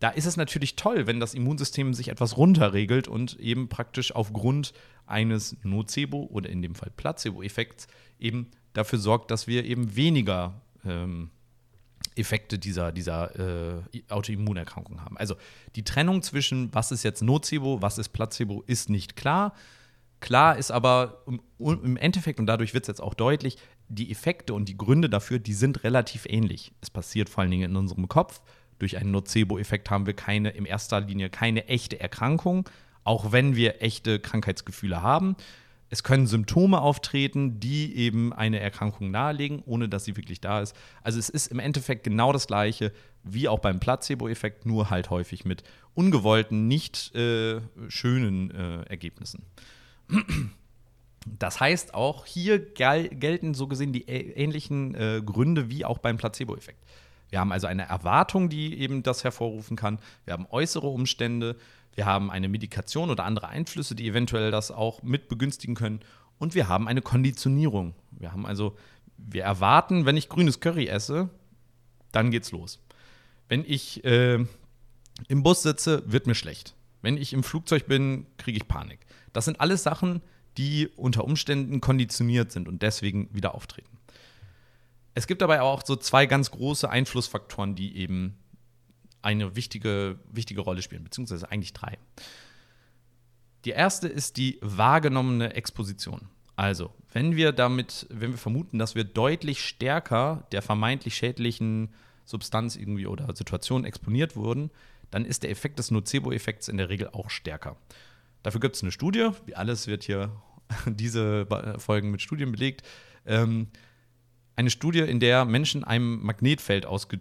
[0.00, 4.72] da ist es natürlich toll, wenn das Immunsystem sich etwas runterregelt und eben praktisch aufgrund
[5.06, 7.88] eines Nocebo oder in dem Fall Placebo-Effekts
[8.20, 11.30] eben dafür sorgt, dass wir eben weniger ähm,
[12.16, 15.16] Effekte dieser, dieser äh, Autoimmunerkrankung haben.
[15.16, 15.36] Also
[15.76, 19.54] die Trennung zwischen, was ist jetzt Nocebo, was ist Placebo, ist nicht klar.
[20.20, 21.22] Klar ist aber
[21.58, 23.56] im, Endeffekt, und dadurch wird es jetzt auch deutlich,
[23.88, 26.72] die Effekte und die Gründe dafür, die sind relativ ähnlich.
[26.80, 28.42] Es passiert vor allen Dingen in unserem Kopf
[28.78, 32.68] durch einen Nocebo-Effekt haben wir keine, in erster Linie keine echte Erkrankung,
[33.04, 35.36] auch wenn wir echte Krankheitsgefühle haben.
[35.90, 40.76] Es können Symptome auftreten, die eben eine Erkrankung nahelegen, ohne dass sie wirklich da ist.
[41.02, 42.92] Also es ist im Endeffekt genau das gleiche
[43.24, 45.62] wie auch beim Placebo-Effekt, nur halt häufig mit
[45.94, 49.42] ungewollten, nicht äh, schönen äh, Ergebnissen.
[51.26, 56.16] Das heißt, auch hier gel gelten so gesehen die ähnlichen äh, Gründe wie auch beim
[56.16, 56.82] Placebo-Effekt.
[57.30, 59.98] Wir haben also eine Erwartung, die eben das hervorrufen kann.
[60.24, 61.56] Wir haben äußere Umstände.
[61.98, 65.98] Wir haben eine Medikation oder andere Einflüsse, die eventuell das auch mit begünstigen können.
[66.38, 67.92] Und wir haben eine Konditionierung.
[68.12, 68.76] Wir haben also,
[69.16, 71.28] wir erwarten, wenn ich grünes Curry esse,
[72.12, 72.78] dann geht's los.
[73.48, 74.38] Wenn ich äh,
[75.26, 76.76] im Bus sitze, wird mir schlecht.
[77.02, 79.00] Wenn ich im Flugzeug bin, kriege ich Panik.
[79.32, 80.22] Das sind alles Sachen,
[80.56, 83.98] die unter Umständen konditioniert sind und deswegen wieder auftreten.
[85.16, 88.38] Es gibt dabei auch so zwei ganz große Einflussfaktoren, die eben
[89.22, 91.98] eine wichtige, wichtige Rolle spielen, beziehungsweise eigentlich drei.
[93.64, 96.28] Die erste ist die wahrgenommene Exposition.
[96.56, 102.76] Also, wenn wir damit, wenn wir vermuten, dass wir deutlich stärker der vermeintlich schädlichen Substanz
[102.76, 104.70] irgendwie oder Situation exponiert wurden,
[105.10, 107.76] dann ist der Effekt des Nocebo-Effekts in der Regel auch stärker.
[108.42, 110.32] Dafür gibt es eine Studie, wie alles wird hier
[110.86, 111.46] diese
[111.78, 112.82] Folgen mit Studien belegt.
[113.26, 113.68] Ähm,
[114.58, 117.18] eine Studie, in der Menschen einem Magnetfeld ausge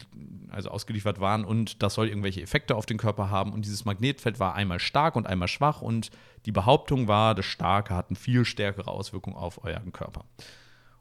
[0.50, 3.54] also ausgeliefert waren und das soll irgendwelche Effekte auf den Körper haben.
[3.54, 6.10] Und dieses Magnetfeld war einmal stark und einmal schwach und
[6.48, 10.26] die Behauptung war, das Starke hat eine viel stärkere Auswirkung auf euren Körper.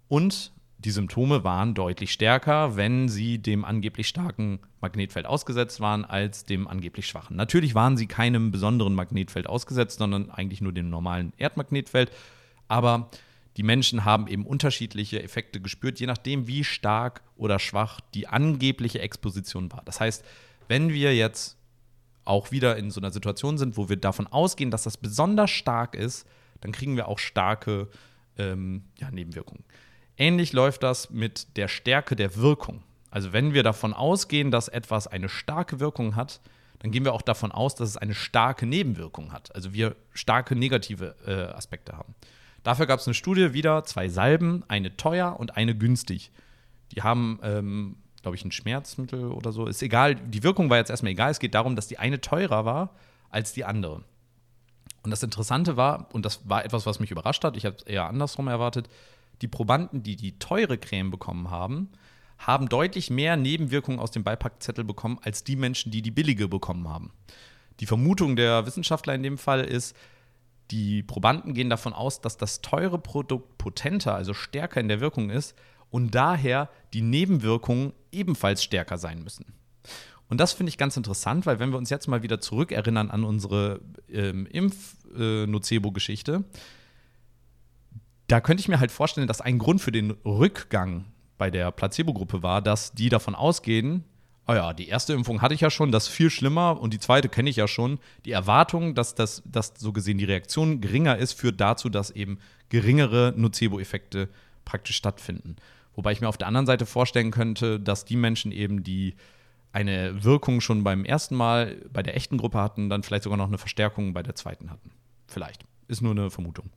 [0.08, 6.44] Und die Symptome waren deutlich stärker, wenn sie dem angeblich starken Magnetfeld ausgesetzt waren, als
[6.44, 7.36] dem angeblich schwachen.
[7.36, 12.10] Natürlich waren sie keinem besonderen Magnetfeld ausgesetzt, sondern eigentlich nur dem normalen Erdmagnetfeld.
[12.68, 13.08] Aber
[13.56, 19.00] die Menschen haben eben unterschiedliche Effekte gespürt, je nachdem, wie stark oder schwach die angebliche
[19.00, 19.82] Exposition war.
[19.84, 20.24] Das heißt,
[20.68, 21.56] wenn wir jetzt
[22.24, 25.94] auch wieder in so einer Situation sind, wo wir davon ausgehen, dass das besonders stark
[25.94, 26.26] ist,
[26.60, 27.88] dann kriegen wir auch starke
[28.36, 29.64] ähm, ja, Nebenwirkungen.
[30.18, 32.82] Ähnlich läuft das mit der Stärke der Wirkung.
[33.10, 36.40] Also wenn wir davon ausgehen, dass etwas eine starke Wirkung hat,
[36.80, 39.54] dann gehen wir auch davon aus, dass es eine starke Nebenwirkung hat.
[39.54, 42.14] Also wir starke negative äh, Aspekte haben.
[42.66, 46.32] Dafür gab es eine Studie wieder, zwei Salben, eine teuer und eine günstig.
[46.90, 49.66] Die haben, ähm, glaube ich, ein Schmerzmittel oder so.
[49.66, 51.30] Ist egal, die Wirkung war jetzt erstmal egal.
[51.30, 52.90] Es geht darum, dass die eine teurer war
[53.30, 54.02] als die andere.
[55.04, 57.84] Und das Interessante war, und das war etwas, was mich überrascht hat, ich habe es
[57.84, 58.88] eher andersrum erwartet,
[59.42, 61.90] die Probanden, die die teure Creme bekommen haben,
[62.36, 66.88] haben deutlich mehr Nebenwirkungen aus dem Beipackzettel bekommen als die Menschen, die die billige bekommen
[66.88, 67.12] haben.
[67.78, 69.94] Die Vermutung der Wissenschaftler in dem Fall ist,
[70.70, 75.30] die Probanden gehen davon aus, dass das teure Produkt potenter, also stärker in der Wirkung
[75.30, 75.54] ist
[75.90, 79.54] und daher die Nebenwirkungen ebenfalls stärker sein müssen.
[80.28, 83.22] Und das finde ich ganz interessant, weil wenn wir uns jetzt mal wieder zurückerinnern an
[83.22, 86.58] unsere ähm, Impf-Nocebo-Geschichte, äh,
[88.26, 91.04] da könnte ich mir halt vorstellen, dass ein Grund für den Rückgang
[91.38, 94.04] bei der Placebo-Gruppe war, dass die davon ausgehen,
[94.48, 96.98] oh ja, die erste Impfung hatte ich ja schon, das ist viel schlimmer und die
[96.98, 97.98] zweite kenne ich ja schon.
[98.24, 102.38] Die Erwartung, dass, das, dass so gesehen die Reaktion geringer ist, führt dazu, dass eben
[102.68, 104.28] geringere Nocebo-Effekte
[104.64, 105.56] praktisch stattfinden.
[105.94, 109.14] Wobei ich mir auf der anderen Seite vorstellen könnte, dass die Menschen eben, die
[109.72, 113.48] eine Wirkung schon beim ersten Mal bei der echten Gruppe hatten, dann vielleicht sogar noch
[113.48, 114.90] eine Verstärkung bei der zweiten hatten.
[115.26, 115.64] Vielleicht.
[115.88, 116.70] Ist nur eine Vermutung.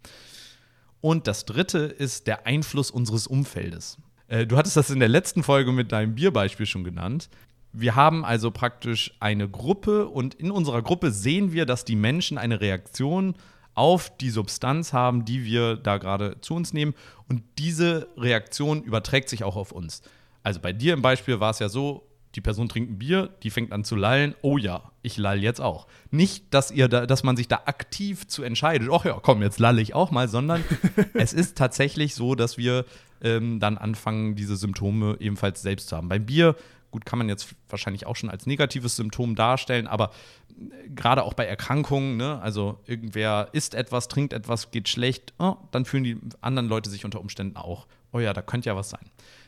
[1.01, 3.97] Und das dritte ist der Einfluss unseres Umfeldes.
[4.27, 7.29] Äh, du hattest das in der letzten Folge mit deinem Bierbeispiel schon genannt
[7.71, 12.37] wir haben also praktisch eine Gruppe und in unserer Gruppe sehen wir, dass die Menschen
[12.37, 13.35] eine Reaktion
[13.75, 16.93] auf die Substanz haben, die wir da gerade zu uns nehmen.
[17.27, 20.01] Und diese Reaktion überträgt sich auch auf uns.
[20.43, 22.05] Also bei dir im Beispiel war es ja so,
[22.35, 24.35] die Person trinkt ein Bier, die fängt an zu lallen.
[24.41, 25.87] Oh ja, ich lall jetzt auch.
[26.11, 29.59] Nicht, dass ihr da, dass man sich da aktiv zu entscheidet, ach ja, komm, jetzt
[29.59, 30.63] lalle ich auch mal, sondern
[31.13, 32.85] es ist tatsächlich so, dass wir
[33.21, 36.09] ähm, dann anfangen, diese Symptome ebenfalls selbst zu haben.
[36.09, 36.55] Beim Bier
[36.91, 40.11] Gut, kann man jetzt wahrscheinlich auch schon als negatives Symptom darstellen, aber
[40.49, 45.57] äh, gerade auch bei Erkrankungen, ne, also irgendwer isst etwas, trinkt etwas, geht schlecht, oh,
[45.71, 48.89] dann fühlen die anderen Leute sich unter Umständen auch, oh ja, da könnte ja was
[48.89, 49.05] sein.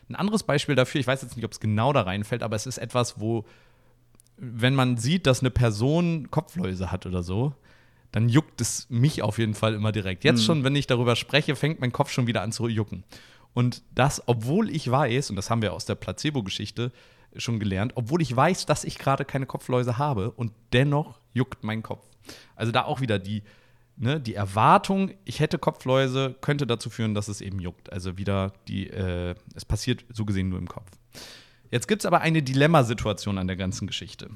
[0.09, 2.67] Ein anderes Beispiel dafür, ich weiß jetzt nicht, ob es genau da reinfällt, aber es
[2.67, 3.45] ist etwas, wo,
[4.37, 7.55] wenn man sieht, dass eine Person Kopfläuse hat oder so,
[8.11, 10.23] dann juckt es mich auf jeden Fall immer direkt.
[10.23, 10.45] Jetzt mhm.
[10.45, 13.03] schon, wenn ich darüber spreche, fängt mein Kopf schon wieder an zu jucken.
[13.53, 16.91] Und das, obwohl ich weiß, und das haben wir aus der Placebo-Geschichte,
[17.35, 21.83] schon gelernt, obwohl ich weiß, dass ich gerade keine Kopfläuse habe und dennoch juckt mein
[21.83, 22.05] Kopf.
[22.55, 23.43] Also da auch wieder die,
[23.97, 27.91] ne, die Erwartung, ich hätte Kopfläuse, könnte dazu führen, dass es eben juckt.
[27.91, 30.89] Also wieder die, äh, es passiert so gesehen nur im Kopf.
[31.69, 34.29] Jetzt gibt es aber eine Dilemmasituation an der ganzen Geschichte.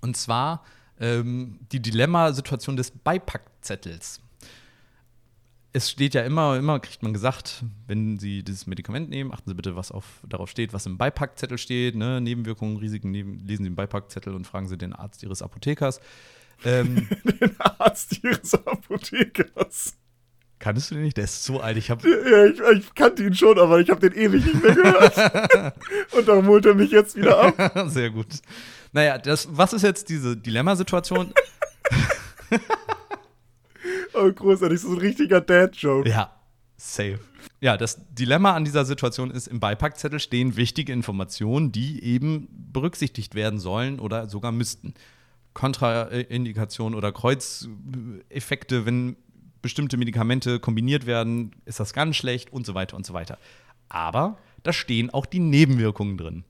[0.00, 0.64] Und zwar
[0.98, 4.20] ähm, die Dilemmasituation des Beipackzettels
[5.72, 9.54] es steht ja immer, immer kriegt man gesagt, wenn Sie dieses Medikament nehmen, achten Sie
[9.54, 12.20] bitte, was auf, darauf steht, was im Beipackzettel steht, ne?
[12.20, 16.00] Nebenwirkungen, Risiken, neben, lesen Sie den Beipackzettel und fragen Sie den Arzt Ihres Apothekers.
[16.64, 17.08] Ähm,
[17.40, 19.94] den Arzt Ihres Apothekers.
[20.58, 21.16] Kannst du den nicht?
[21.16, 21.76] Der ist so alt.
[21.76, 24.74] Ich, hab ja, ich, ich kannte ihn schon, aber ich habe den ewig nicht mehr
[24.74, 25.74] gehört.
[26.12, 27.84] und darum holt er mich jetzt wieder ab.
[27.88, 28.26] Sehr gut.
[28.92, 31.32] Naja, das, was ist jetzt diese Dilemmasituation?
[34.18, 36.08] Oh, großartig, so ein richtiger Dad-Joke.
[36.08, 36.32] Ja,
[36.76, 37.20] safe.
[37.60, 43.34] Ja, das Dilemma an dieser Situation ist, im Beipackzettel stehen wichtige Informationen, die eben berücksichtigt
[43.34, 44.94] werden sollen oder sogar müssten.
[45.54, 49.16] Kontraindikationen oder Kreuzeffekte, wenn
[49.62, 53.38] bestimmte Medikamente kombiniert werden, ist das ganz schlecht und so weiter und so weiter.
[53.88, 56.44] Aber da stehen auch die Nebenwirkungen drin.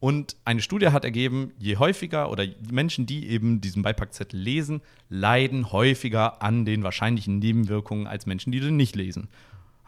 [0.00, 5.72] Und eine Studie hat ergeben, je häufiger oder Menschen, die eben diesen Beipackzettel lesen, leiden
[5.72, 9.28] häufiger an den wahrscheinlichen Nebenwirkungen als Menschen, die den nicht lesen.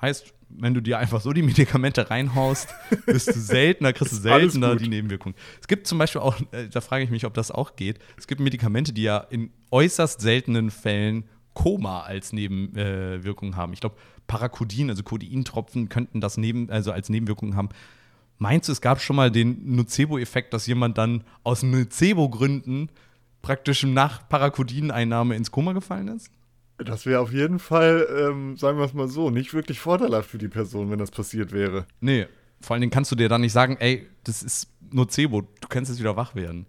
[0.00, 2.68] Heißt, wenn du dir einfach so die Medikamente reinhaust,
[3.06, 5.36] bist du seltener, kriegst du seltener die Nebenwirkungen.
[5.60, 8.26] Es gibt zum Beispiel auch, äh, da frage ich mich, ob das auch geht, es
[8.26, 13.72] gibt Medikamente, die ja in äußerst seltenen Fällen Koma als Nebenwirkung äh, haben.
[13.72, 13.96] Ich glaube,
[14.26, 17.68] Paracodin, also Codeintropfen, könnten das neben, also als Nebenwirkung haben.
[18.42, 22.88] Meinst du, es gab schon mal den Nocebo-Effekt, dass jemand dann aus Nocebo-Gründen
[23.42, 26.30] praktisch nach Paracodin-Einnahme ins Koma gefallen ist?
[26.78, 30.38] Das wäre auf jeden Fall, ähm, sagen wir es mal so, nicht wirklich vorteilhaft für
[30.38, 31.84] die Person, wenn das passiert wäre.
[32.00, 32.28] Nee,
[32.62, 35.90] vor allen Dingen kannst du dir dann nicht sagen, ey, das ist Nocebo, du kannst
[35.90, 36.64] jetzt wieder wach werden.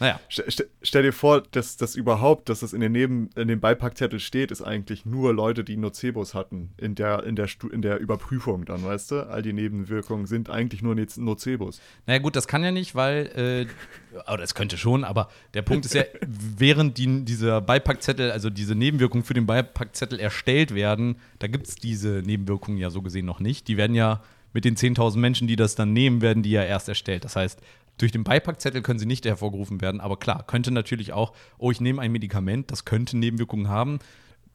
[0.00, 0.20] Naja.
[0.30, 4.20] St stell dir vor, dass das überhaupt, dass das in, den Neben, in dem Beipackzettel
[4.20, 8.64] steht, ist eigentlich nur Leute, die Nocebos hatten in der, in, der in der Überprüfung
[8.64, 9.28] dann, weißt du?
[9.28, 11.80] All die Nebenwirkungen sind eigentlich nur Nocebos.
[12.06, 13.68] Naja gut, das kann ja nicht, weil,
[14.16, 18.50] äh, oder es könnte schon, aber der Punkt ist ja, während die, dieser Beipackzettel, also
[18.50, 23.26] diese Nebenwirkungen für den Beipackzettel erstellt werden, da gibt es diese Nebenwirkungen ja so gesehen
[23.26, 23.68] noch nicht.
[23.68, 26.88] Die werden ja mit den 10.000 Menschen, die das dann nehmen, werden die ja erst
[26.88, 27.24] erstellt.
[27.24, 27.60] Das heißt,
[27.98, 31.80] durch den Beipackzettel können sie nicht hervorgerufen werden, aber klar, könnte natürlich auch, oh, ich
[31.80, 33.98] nehme ein Medikament, das könnte Nebenwirkungen haben.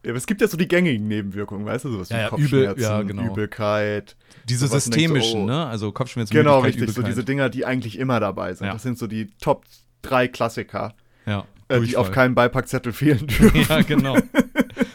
[0.03, 2.29] Ja, aber es gibt ja so die gängigen Nebenwirkungen, weißt du, sowas ja, wie ja,
[2.29, 3.32] Kopfschmerzen, Übel, ja, genau.
[3.32, 4.17] Übelkeit.
[4.49, 5.65] Diese systemischen, so, oh, ne?
[5.65, 6.95] Also Kopfschmerzen, Genau, richtig, Übelkeit.
[6.95, 8.67] so diese Dinger, die eigentlich immer dabei sind.
[8.67, 9.65] Das sind so die Top
[10.01, 10.93] drei Klassiker,
[11.25, 13.65] ja, äh, die auf keinem Beipackzettel fehlen dürfen.
[13.69, 14.17] ja, genau.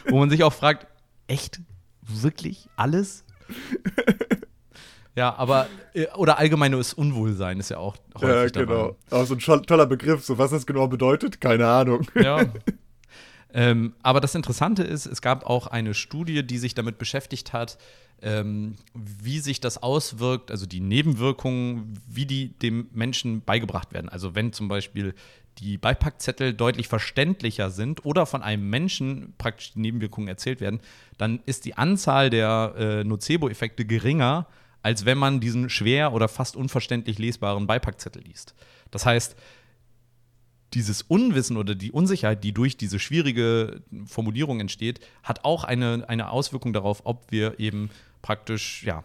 [0.09, 0.87] Wo man sich auch fragt,
[1.27, 1.61] echt?
[2.03, 2.69] Wirklich?
[2.77, 3.25] Alles?
[5.19, 8.97] Ja, aber, äh, oder allgemeines Unwohlsein ist ja auch häufig Ja, genau.
[9.11, 9.23] Dabei.
[9.23, 10.25] Auch so ein toller Begriff.
[10.25, 12.07] So, was das genau bedeutet, keine Ahnung.
[12.15, 12.45] Ja.
[13.53, 17.79] ähm, aber das Interessante ist, es gab auch eine Studie, die sich damit beschäftigt hat,
[18.23, 24.09] ähm, wie sich das auswirkt, also die Nebenwirkungen, wie die dem Menschen beigebracht werden.
[24.09, 25.15] Also wenn zum Beispiel
[25.59, 30.79] die Beipackzettel deutlich verständlicher sind oder von einem Menschen praktisch die Nebenwirkungen erzählt werden,
[31.17, 34.47] dann ist die Anzahl der äh, Nocebo-Effekte geringer,
[34.83, 38.55] als wenn man diesen schwer oder fast unverständlich lesbaren Beipackzettel liest.
[38.91, 39.37] Das heißt,
[40.75, 46.31] dieses Unwissen oder die Unsicherheit, die durch diese schwierige Formulierung entsteht, hat auch eine, eine
[46.31, 47.91] Auswirkung darauf, ob wir eben
[48.23, 49.03] praktisch, ja,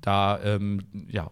[0.00, 1.30] da, ähm, ja,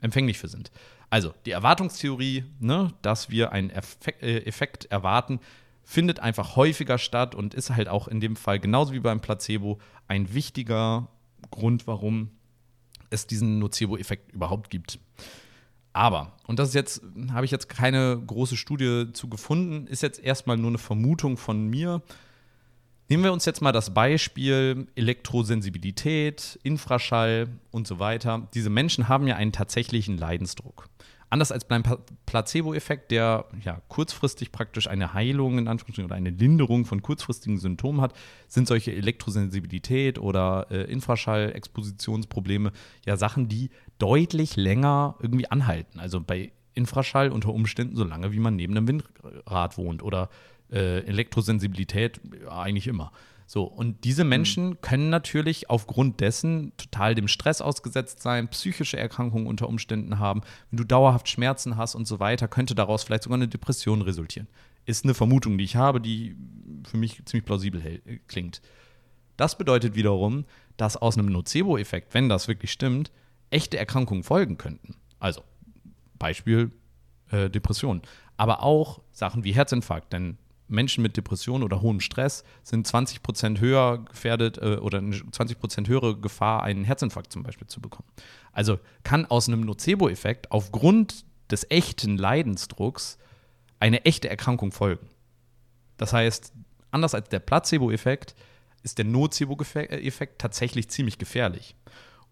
[0.00, 0.70] empfänglich für sind.
[1.10, 5.40] Also, die Erwartungstheorie, ne, dass wir einen Effekt, äh, Effekt erwarten,
[5.82, 9.78] findet einfach häufiger statt und ist halt auch in dem Fall genauso wie beim Placebo
[10.06, 11.08] ein wichtiger
[11.50, 12.30] Grund, warum
[13.10, 14.98] es diesen Nocebo-Effekt überhaupt gibt.
[15.92, 20.22] Aber, und das ist jetzt, habe ich jetzt keine große Studie zu gefunden, ist jetzt
[20.22, 22.02] erstmal nur eine Vermutung von mir.
[23.08, 28.48] Nehmen wir uns jetzt mal das Beispiel Elektrosensibilität, Infraschall und so weiter.
[28.54, 30.88] Diese Menschen haben ja einen tatsächlichen Leidensdruck.
[31.30, 31.82] Anders als beim
[32.24, 38.00] Placebo-Effekt, der ja kurzfristig praktisch eine Heilung in Anführungsstrichen oder eine Linderung von kurzfristigen Symptomen
[38.00, 38.14] hat,
[38.46, 42.72] sind solche Elektrosensibilität oder äh, Infraschall-Expositionsprobleme
[43.04, 46.00] ja Sachen, die deutlich länger irgendwie anhalten.
[46.00, 50.30] Also bei Infraschall unter Umständen so lange, wie man neben einem Windrad wohnt oder
[50.72, 53.12] äh, Elektrosensibilität ja, eigentlich immer.
[53.50, 54.28] So, und diese mhm.
[54.28, 60.42] Menschen können natürlich aufgrund dessen total dem Stress ausgesetzt sein, psychische Erkrankungen unter Umständen haben.
[60.70, 64.48] Wenn du dauerhaft Schmerzen hast und so weiter, könnte daraus vielleicht sogar eine Depression resultieren.
[64.84, 66.36] Ist eine Vermutung, die ich habe, die
[66.86, 68.60] für mich ziemlich plausibel äh, klingt.
[69.38, 70.44] Das bedeutet wiederum,
[70.76, 73.10] dass aus einem Nocebo-Effekt, wenn das wirklich stimmt,
[73.48, 74.94] echte Erkrankungen folgen könnten.
[75.20, 75.42] Also
[76.18, 76.70] Beispiel
[77.30, 78.02] äh, Depression.
[78.36, 80.36] Aber auch Sachen wie Herzinfarkt, denn
[80.68, 85.58] Menschen mit Depressionen oder hohem Stress sind 20 Prozent höher gefährdet äh, oder eine 20
[85.58, 88.08] Prozent höhere Gefahr, einen Herzinfarkt zum Beispiel zu bekommen.
[88.52, 93.18] Also kann aus einem Nocebo-Effekt aufgrund des echten Leidensdrucks
[93.80, 95.08] eine echte Erkrankung folgen.
[95.96, 96.52] Das heißt,
[96.90, 98.34] anders als der Placebo-Effekt
[98.82, 101.74] ist der Nocebo-Effekt tatsächlich ziemlich gefährlich.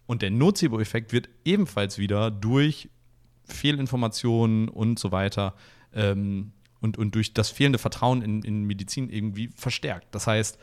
[0.05, 2.89] Und der Nocebo-Effekt wird ebenfalls wieder durch
[3.45, 5.53] Fehlinformationen und so weiter
[5.93, 10.07] ähm, und, und durch das fehlende Vertrauen in, in Medizin irgendwie verstärkt.
[10.13, 10.57] Das heißt,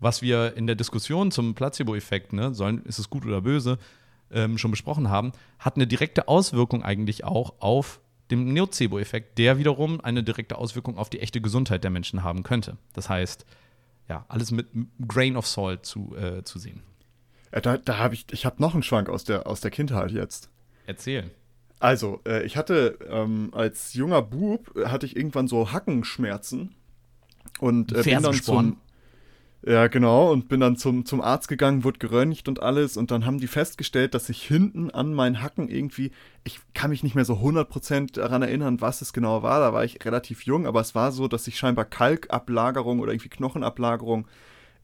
[0.00, 3.78] was wir in der Diskussion zum Placebo-Effekt, ne, sollen, ist es gut oder böse,
[4.30, 8.00] ähm, schon besprochen haben, hat eine direkte Auswirkung eigentlich auch auf
[8.30, 12.76] den Nocebo-Effekt, der wiederum eine direkte Auswirkung auf die echte Gesundheit der Menschen haben könnte.
[12.94, 13.44] Das heißt,
[14.08, 14.66] ja, alles mit
[15.06, 16.82] Grain of Salt zu, äh, zu sehen.
[17.52, 20.10] Ja, da da habe ich, ich habe noch einen Schwank aus der, aus der Kindheit
[20.10, 20.50] jetzt.
[20.86, 21.30] Erzähl.
[21.80, 26.74] Also, äh, ich hatte ähm, als junger Bub, hatte ich irgendwann so Hackenschmerzen.
[27.58, 28.76] Und äh, bin dann zum,
[29.66, 30.30] ja, genau.
[30.30, 32.96] Und bin dann zum, zum Arzt gegangen, wurde geröntgt und alles.
[32.96, 36.10] Und dann haben die festgestellt, dass ich hinten an meinen Hacken irgendwie,
[36.44, 39.60] ich kann mich nicht mehr so 100% daran erinnern, was es genau war.
[39.60, 43.30] Da war ich relativ jung, aber es war so, dass sich scheinbar Kalkablagerung oder irgendwie
[43.30, 44.26] Knochenablagerung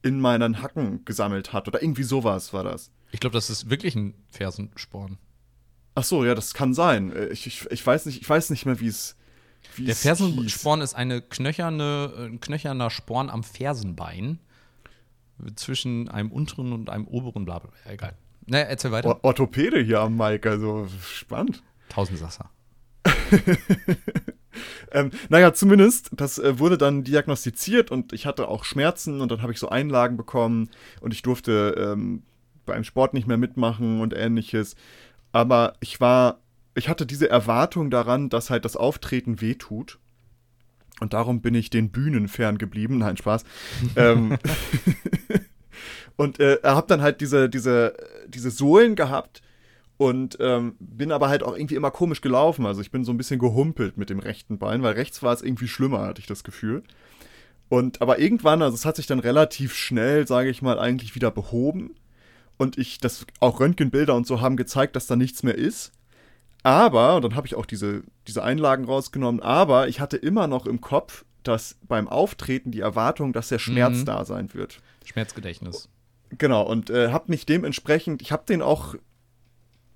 [0.03, 1.69] in meinen Hacken gesammelt hat.
[1.69, 2.91] Oder irgendwie sowas war das.
[3.13, 5.19] Ich glaube, das ist wirklich ein Fersensporn.
[5.95, 7.13] Ach so, ja, das kann sein.
[7.13, 9.17] Äh, ich, ich, ich weiß nicht, ich weiß nicht mehr, wie es.
[9.77, 14.39] Der Fersensporn ist eine knöcherne, ein äh, knöcherner Sporn am Fersenbein
[15.55, 17.93] zwischen einem unteren und einem oberen Blablabla.
[17.93, 18.15] Egal.
[18.47, 19.17] Naja, erzähl weiter.
[19.17, 21.63] O Orthopäde hier am Mike, also spannend.
[21.89, 22.51] Tausendsasser.
[24.93, 29.43] ähm, naja, zumindest, das äh, wurde dann diagnostiziert und ich hatte auch Schmerzen und dann
[29.43, 32.23] habe ich so Einlagen bekommen und ich durfte ähm,
[32.67, 34.77] beim Sport nicht mehr mitmachen und ähnliches.
[35.33, 36.41] Aber ich war,
[36.75, 39.99] ich hatte diese Erwartung daran, dass halt das Auftreten wehtut.
[41.01, 42.99] Und darum bin ich den Bühnen ferngeblieben.
[42.99, 43.45] Nein, Spaß.
[43.97, 44.37] ähm,
[46.17, 47.95] und äh, habe dann halt diese, diese,
[48.29, 49.43] diese Sohlen gehabt
[49.97, 52.67] und ähm, bin aber halt auch irgendwie immer komisch gelaufen.
[52.67, 55.43] Also ich bin so ein bisschen gehumpelt mit dem rechten Bein, weil rechts war es
[55.43, 56.83] irgendwie schlimmer, hatte ich das Gefühl.
[57.69, 61.31] Und aber irgendwann, also es hat sich dann relativ schnell, sage ich mal, eigentlich wieder
[61.31, 61.95] behoben.
[62.61, 65.93] Und ich, das auch Röntgenbilder und so haben gezeigt, dass da nichts mehr ist.
[66.63, 70.67] Aber, und dann habe ich auch diese, diese Einlagen rausgenommen, aber ich hatte immer noch
[70.67, 74.05] im Kopf, dass beim Auftreten die Erwartung, dass der Schmerz mhm.
[74.05, 74.83] da sein wird.
[75.07, 75.89] Schmerzgedächtnis.
[76.37, 78.95] Genau, und äh, habe mich dementsprechend, ich habe den auch,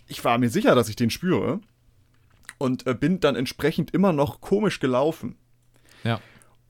[0.07, 1.61] ich war mir sicher, dass ich den spüre.
[2.57, 5.37] Und äh, bin dann entsprechend immer noch komisch gelaufen.
[6.03, 6.19] Ja.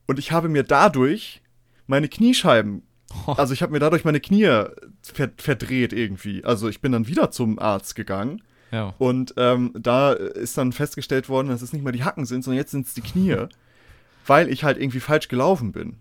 [0.09, 1.40] Und ich habe mir dadurch
[1.87, 2.83] meine Kniescheiben,
[3.27, 4.64] also ich habe mir dadurch meine Knie
[5.03, 6.44] ver verdreht irgendwie.
[6.44, 8.42] Also ich bin dann wieder zum Arzt gegangen
[8.74, 8.92] ja.
[8.98, 12.59] Und ähm, da ist dann festgestellt worden, dass es nicht mehr die Hacken sind, sondern
[12.59, 13.37] jetzt sind es die Knie,
[14.27, 15.98] weil ich halt irgendwie falsch gelaufen bin.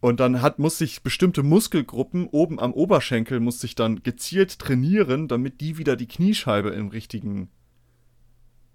[0.00, 5.28] Und dann hat, musste ich bestimmte Muskelgruppen oben am Oberschenkel musste ich dann gezielt trainieren,
[5.28, 7.48] damit die wieder die Kniescheibe im richtigen,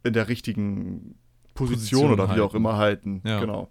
[0.03, 1.19] in der richtigen
[1.53, 3.21] Position, Position oder wie auch immer halten.
[3.25, 3.39] Ja.
[3.41, 3.69] Genau.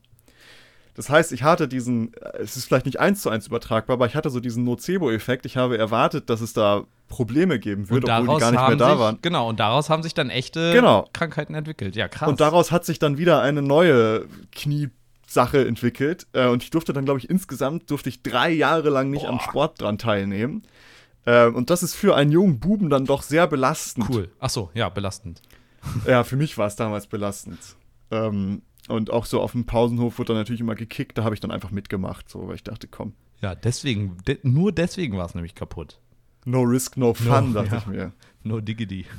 [0.99, 4.17] Das heißt, ich hatte diesen, es ist vielleicht nicht eins zu eins übertragbar, aber ich
[4.17, 5.47] hatte so diesen Nocebo-Effekt.
[5.47, 8.91] Ich habe erwartet, dass es da Probleme geben würde, obwohl die gar nicht mehr da
[8.91, 9.19] sich, waren.
[9.23, 11.09] Genau, und daraus haben sich dann echte genau.
[11.13, 11.95] Krankheiten entwickelt.
[11.95, 12.29] Ja, krass.
[12.29, 16.27] Und daraus hat sich dann wieder eine neue Kniesache entwickelt.
[16.33, 19.35] Äh, und ich durfte dann, glaube ich, insgesamt durfte ich drei Jahre lang nicht Boah.
[19.35, 20.65] am Sport dran teilnehmen.
[21.27, 24.09] Äh, und das ist für einen jungen Buben dann doch sehr belastend.
[24.11, 24.33] Cool.
[24.41, 25.43] Ach so, ja, belastend.
[26.09, 27.61] Ja, für mich war es damals belastend.
[28.11, 31.41] Ähm, und auch so auf dem Pausenhof wurde dann natürlich immer gekickt, da habe ich
[31.41, 33.15] dann einfach mitgemacht, so, weil ich dachte, komm.
[33.41, 36.01] Ja, deswegen, de nur deswegen war es nämlich kaputt.
[36.45, 37.79] No risk, no fun, no, dachte ja.
[37.79, 38.13] ich mir.
[38.43, 39.07] No diggity.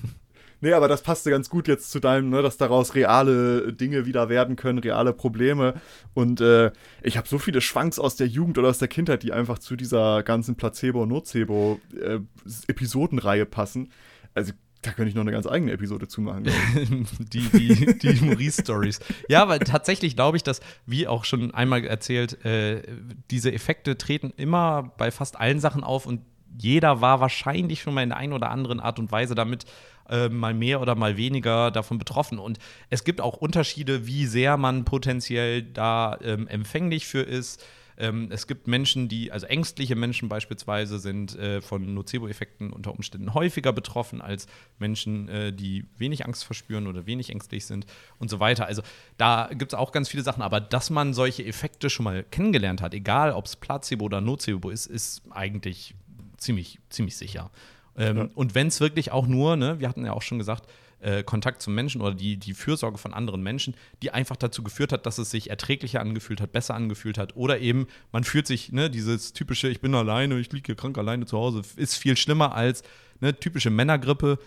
[0.62, 4.28] Nee, aber das passte ganz gut jetzt zu deinem, ne, dass daraus reale Dinge wieder
[4.28, 5.76] werden können, reale Probleme.
[6.14, 9.32] Und äh, ich habe so viele Schwanks aus der Jugend oder aus der Kindheit, die
[9.32, 13.90] einfach zu dieser ganzen Placebo-Nocebo-Episodenreihe äh, passen.
[14.34, 16.44] Also da könnte ich noch eine ganz eigene Episode zumachen.
[17.20, 19.00] die die, die Maurice-Stories.
[19.28, 22.82] Ja, weil tatsächlich glaube ich, dass, wie auch schon einmal erzählt, äh,
[23.30, 26.22] diese Effekte treten immer bei fast allen Sachen auf und
[26.58, 29.66] jeder war wahrscheinlich schon mal in der einen oder anderen Art und Weise damit
[30.10, 32.40] äh, mal mehr oder mal weniger davon betroffen.
[32.40, 32.58] Und
[32.90, 37.64] es gibt auch Unterschiede, wie sehr man potenziell da ähm, empfänglich für ist.
[38.00, 43.34] Ähm, es gibt Menschen, die, also ängstliche Menschen beispielsweise, sind äh, von Nocebo-Effekten unter Umständen
[43.34, 44.48] häufiger betroffen als
[44.80, 47.86] Menschen, äh, die wenig Angst verspüren oder wenig ängstlich sind
[48.18, 48.66] und so weiter.
[48.66, 48.82] Also
[49.18, 52.82] da gibt es auch ganz viele Sachen, aber dass man solche Effekte schon mal kennengelernt
[52.82, 55.94] hat, egal ob es Placebo oder Nocebo ist, ist eigentlich
[56.38, 57.52] ziemlich, ziemlich sicher.
[57.98, 58.30] Ähm, ja.
[58.34, 60.70] Und wenn es wirklich auch nur, ne, wir hatten ja auch schon gesagt,
[61.02, 64.92] äh, Kontakt zum Menschen oder die, die Fürsorge von anderen Menschen, die einfach dazu geführt
[64.92, 67.36] hat, dass es sich erträglicher angefühlt hat, besser angefühlt hat.
[67.36, 70.98] Oder eben, man fühlt sich, ne, dieses typische, ich bin alleine, ich liege hier krank
[70.98, 72.84] alleine zu Hause, ist viel schlimmer als
[73.22, 74.40] ne, typische Männergrippe.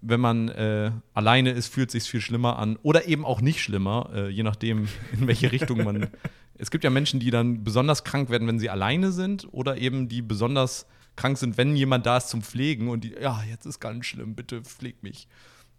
[0.00, 2.78] Wenn man äh, alleine ist, fühlt sich viel schlimmer an.
[2.82, 6.08] Oder eben auch nicht schlimmer, äh, je nachdem, in welche Richtung man.
[6.60, 10.08] Es gibt ja Menschen, die dann besonders krank werden, wenn sie alleine sind, oder eben
[10.08, 13.78] die besonders krank sind, wenn jemand da ist zum Pflegen und die, ja, jetzt ist
[13.78, 15.28] ganz schlimm, bitte pfleg mich.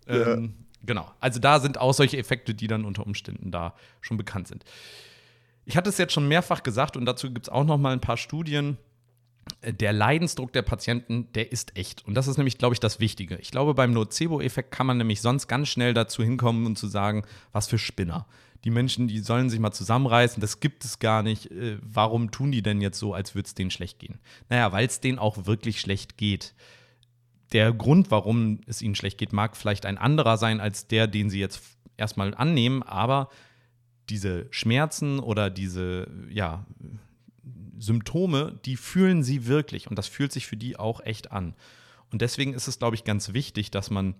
[0.09, 0.53] Ähm,
[0.83, 1.11] Genau.
[1.19, 4.63] Also da sind auch solche Effekte, die dann unter Umständen da schon bekannt sind.
[5.65, 8.01] Ich hatte es jetzt schon mehrfach gesagt und dazu gibt es auch noch mal ein
[8.01, 8.77] paar Studien.
[9.61, 12.05] Äh, der Leidensdruck der Patienten, der ist echt.
[12.05, 13.37] Und das ist nämlich, glaube ich, das Wichtige.
[13.37, 17.23] Ich glaube, beim Nocebo-Effekt kann man nämlich sonst ganz schnell dazu hinkommen und zu sagen,
[17.51, 18.25] was für Spinner.
[18.63, 21.51] Die Menschen, die sollen sich mal zusammenreißen, das gibt es gar nicht.
[21.51, 24.19] Äh, warum tun die denn jetzt so, als würde es denen schlecht gehen?
[24.49, 26.53] Naja, weil es denen auch wirklich schlecht geht
[27.51, 31.29] der Grund, warum es ihnen schlecht geht, mag vielleicht ein anderer sein als der, den
[31.29, 31.61] sie jetzt
[31.97, 33.29] erstmal annehmen, aber
[34.09, 36.65] diese Schmerzen oder diese ja,
[37.77, 41.55] Symptome, die fühlen sie wirklich und das fühlt sich für die auch echt an.
[42.11, 44.15] Und deswegen ist es, glaube ich, ganz wichtig, dass man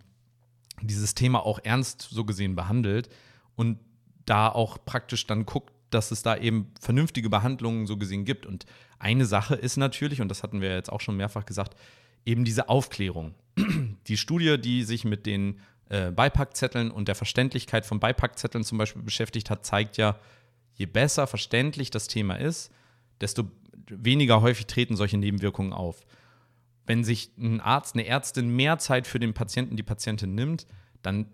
[0.81, 3.09] dieses Thema auch ernst so gesehen behandelt
[3.55, 3.79] und
[4.25, 8.45] da auch praktisch dann guckt, dass es da eben vernünftige Behandlungen so gesehen gibt.
[8.45, 8.65] Und
[8.99, 11.75] eine Sache ist natürlich, und das hatten wir jetzt auch schon mehrfach gesagt,
[12.25, 13.35] eben diese Aufklärung.
[14.07, 15.59] Die Studie, die sich mit den
[15.89, 20.19] äh, Beipackzetteln und der Verständlichkeit von Beipackzetteln zum Beispiel beschäftigt hat, zeigt ja,
[20.75, 22.71] je besser verständlich das Thema ist,
[23.19, 23.51] desto
[23.89, 26.05] weniger häufig treten solche Nebenwirkungen auf.
[26.85, 30.67] Wenn sich ein Arzt, eine Ärztin mehr Zeit für den Patienten, die Patientin nimmt,
[31.01, 31.27] dann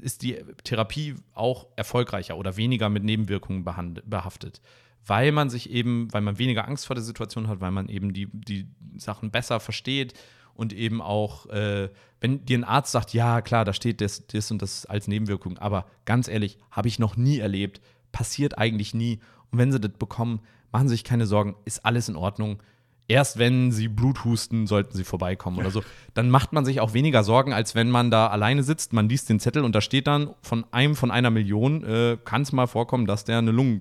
[0.00, 4.60] ist die Therapie auch erfolgreicher oder weniger mit Nebenwirkungen behaftet.
[5.06, 8.12] Weil man sich eben, weil man weniger Angst vor der Situation hat, weil man eben
[8.12, 10.14] die, die Sachen besser versteht
[10.54, 11.88] und eben auch, äh,
[12.20, 15.56] wenn dir ein Arzt sagt, ja klar, da steht das, das und das als Nebenwirkung,
[15.58, 17.80] aber ganz ehrlich, habe ich noch nie erlebt,
[18.12, 19.20] passiert eigentlich nie.
[19.50, 20.40] Und wenn sie das bekommen,
[20.72, 22.60] machen Sie sich keine Sorgen, ist alles in Ordnung
[23.08, 25.82] erst wenn sie Blut husten, sollten sie vorbeikommen oder so.
[26.14, 29.30] Dann macht man sich auch weniger Sorgen, als wenn man da alleine sitzt, man liest
[29.30, 32.66] den Zettel und da steht dann von einem von einer Million, äh, kann es mal
[32.66, 33.80] vorkommen, dass der eine Lunge,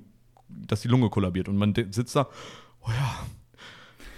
[0.49, 2.27] dass die Lunge kollabiert und man sitzt da,
[2.81, 3.25] oh ja,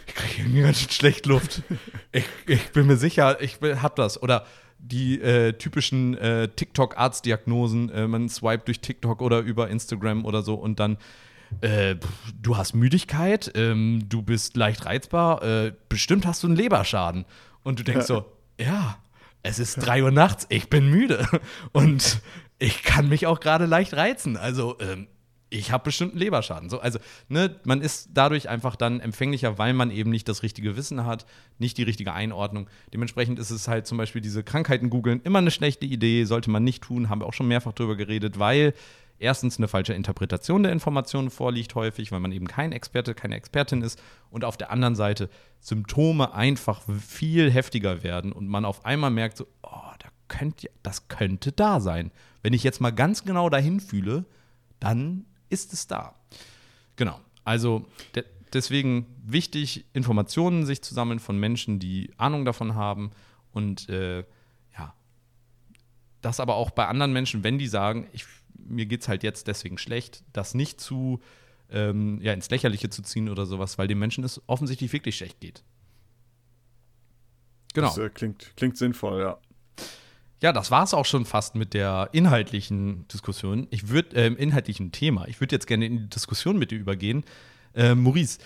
[0.07, 1.63] ich kriege irgendwie ganz schlecht Luft.
[2.11, 4.19] Ich, ich bin mir sicher, ich hab das.
[4.23, 4.47] Oder
[4.79, 10.55] die äh, typischen äh, TikTok-Arztdiagnosen, äh, man swiped durch TikTok oder über Instagram oder so
[10.55, 10.97] und dann
[11.61, 11.95] äh,
[12.41, 17.25] du hast Müdigkeit, ähm, du bist leicht reizbar, äh, bestimmt hast du einen Leberschaden.
[17.63, 18.25] Und du denkst so,
[18.59, 18.97] ja,
[19.43, 21.27] es ist drei Uhr nachts, ich bin müde
[21.71, 22.21] und
[22.59, 24.37] ich kann mich auch gerade leicht reizen.
[24.37, 25.07] Also, ähm,
[25.49, 26.69] ich habe bestimmt einen Leberschaden.
[26.69, 30.75] So, also, ne, man ist dadurch einfach dann empfänglicher, weil man eben nicht das richtige
[30.75, 31.25] Wissen hat,
[31.57, 32.69] nicht die richtige Einordnung.
[32.93, 36.63] Dementsprechend ist es halt zum Beispiel diese Krankheiten googeln immer eine schlechte Idee, sollte man
[36.63, 38.73] nicht tun, haben wir auch schon mehrfach drüber geredet, weil
[39.17, 43.81] erstens eine falsche Interpretation der Informationen vorliegt häufig, weil man eben kein Experte, keine Expertin
[43.81, 45.29] ist und auf der anderen Seite
[45.59, 51.07] Symptome einfach viel heftiger werden und man auf einmal merkt so, oh, da könnt, das
[51.07, 52.11] könnte da sein.
[52.41, 54.25] Wenn ich jetzt mal ganz genau dahin fühle,
[54.79, 56.15] dann ist es da.
[56.95, 57.19] Genau.
[57.43, 57.85] Also
[58.15, 63.11] de deswegen wichtig, Informationen sich zu sammeln von Menschen, die Ahnung davon haben
[63.51, 64.23] und äh,
[64.75, 64.95] ja,
[66.21, 68.25] das aber auch bei anderen Menschen, wenn die sagen, ich
[68.55, 71.21] mir geht es halt jetzt deswegen schlecht, das nicht zu
[71.71, 75.39] ähm, ja, ins Lächerliche zu ziehen oder sowas, weil den Menschen es offensichtlich wirklich schlecht
[75.39, 75.63] geht.
[77.73, 77.87] Genau.
[77.87, 79.37] Das äh, klingt, klingt sinnvoll, ja.
[80.41, 83.67] Ja, das war es auch schon fast mit der inhaltlichen Diskussion.
[83.71, 85.27] Ich würde, äh, inhaltlichen Thema.
[85.27, 87.25] Ich würde jetzt gerne in die Diskussion mit dir übergehen.
[87.73, 88.39] Äh, Maurice,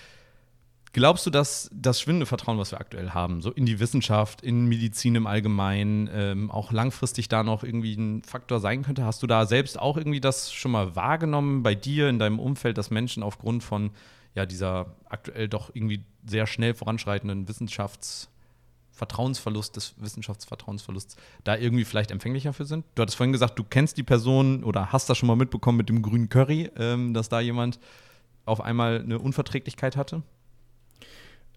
[0.93, 4.67] Glaubst du, dass das schwindende Vertrauen, was wir aktuell haben, so in die Wissenschaft, in
[4.67, 9.03] Medizin im Allgemeinen, ähm, auch langfristig da noch irgendwie ein Faktor sein könnte?
[9.03, 12.77] Hast du da selbst auch irgendwie das schon mal wahrgenommen bei dir, in deinem Umfeld,
[12.77, 13.89] dass Menschen aufgrund von
[14.35, 17.47] ja, dieser aktuell doch irgendwie sehr schnell voranschreitenden
[18.93, 22.85] Wissenschaftsvertrauensverlust, des Wissenschaftsvertrauensverlusts, da irgendwie vielleicht empfänglicher für sind?
[22.95, 25.89] Du hattest vorhin gesagt, du kennst die Person oder hast das schon mal mitbekommen mit
[25.89, 27.79] dem grünen Curry, ähm, dass da jemand
[28.45, 30.21] auf einmal eine Unverträglichkeit hatte?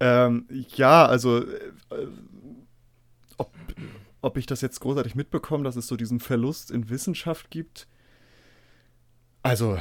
[0.00, 2.06] Ähm, ja, also äh,
[3.36, 3.50] ob,
[4.22, 7.86] ob ich das jetzt großartig mitbekomme, dass es so diesen Verlust in Wissenschaft gibt.
[9.42, 9.78] Also,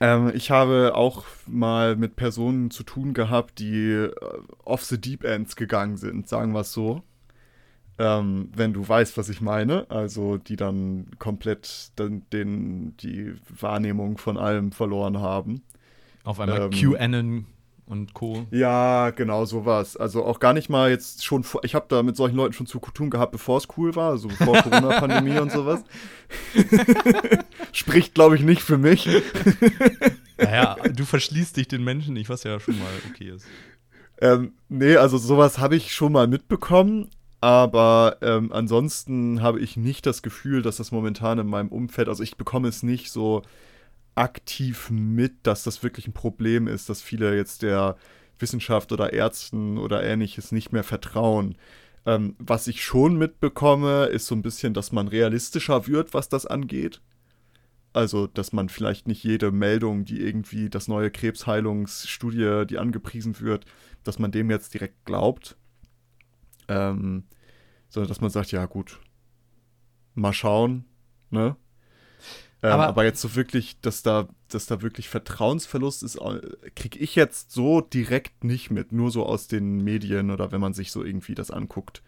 [0.00, 4.12] ähm, ich habe auch mal mit Personen zu tun gehabt, die äh,
[4.64, 7.02] off the deep ends gegangen sind, sagen wir es so.
[7.98, 14.18] Ähm, wenn du weißt, was ich meine, also die dann komplett den, den, die Wahrnehmung
[14.18, 15.62] von allem verloren haben.
[16.22, 17.46] Auf einmal ähm, QAnon
[17.86, 18.46] und Co.
[18.50, 19.96] Ja, genau, sowas.
[19.96, 22.66] Also auch gar nicht mal jetzt schon vor, ich habe da mit solchen Leuten schon
[22.66, 25.82] zu tun gehabt, bevor es cool war, also vor Corona-Pandemie und sowas.
[27.76, 29.06] Spricht, glaube ich, nicht für mich.
[30.38, 33.44] naja, du verschließt dich den Menschen nicht, was ja schon mal okay ist.
[34.18, 37.10] Ähm, nee, also sowas habe ich schon mal mitbekommen,
[37.42, 42.22] aber ähm, ansonsten habe ich nicht das Gefühl, dass das momentan in meinem Umfeld, also
[42.22, 43.42] ich bekomme es nicht so
[44.14, 47.96] aktiv mit, dass das wirklich ein Problem ist, dass viele jetzt der
[48.38, 51.56] Wissenschaft oder Ärzten oder ähnliches nicht mehr vertrauen.
[52.06, 56.46] Ähm, was ich schon mitbekomme, ist so ein bisschen, dass man realistischer wird, was das
[56.46, 57.02] angeht.
[57.96, 63.64] Also, dass man vielleicht nicht jede Meldung, die irgendwie das neue Krebsheilungsstudie, die angepriesen wird,
[64.04, 65.56] dass man dem jetzt direkt glaubt.
[66.68, 67.24] Ähm,
[67.88, 69.00] sondern dass man sagt, ja gut,
[70.14, 70.84] mal schauen,
[71.30, 71.56] ne?
[72.62, 76.18] Ähm, aber, aber, jetzt so wirklich, dass da, dass da wirklich Vertrauensverlust ist,
[76.74, 80.74] kriege ich jetzt so direkt nicht mit, nur so aus den Medien oder wenn man
[80.74, 82.02] sich so irgendwie das anguckt.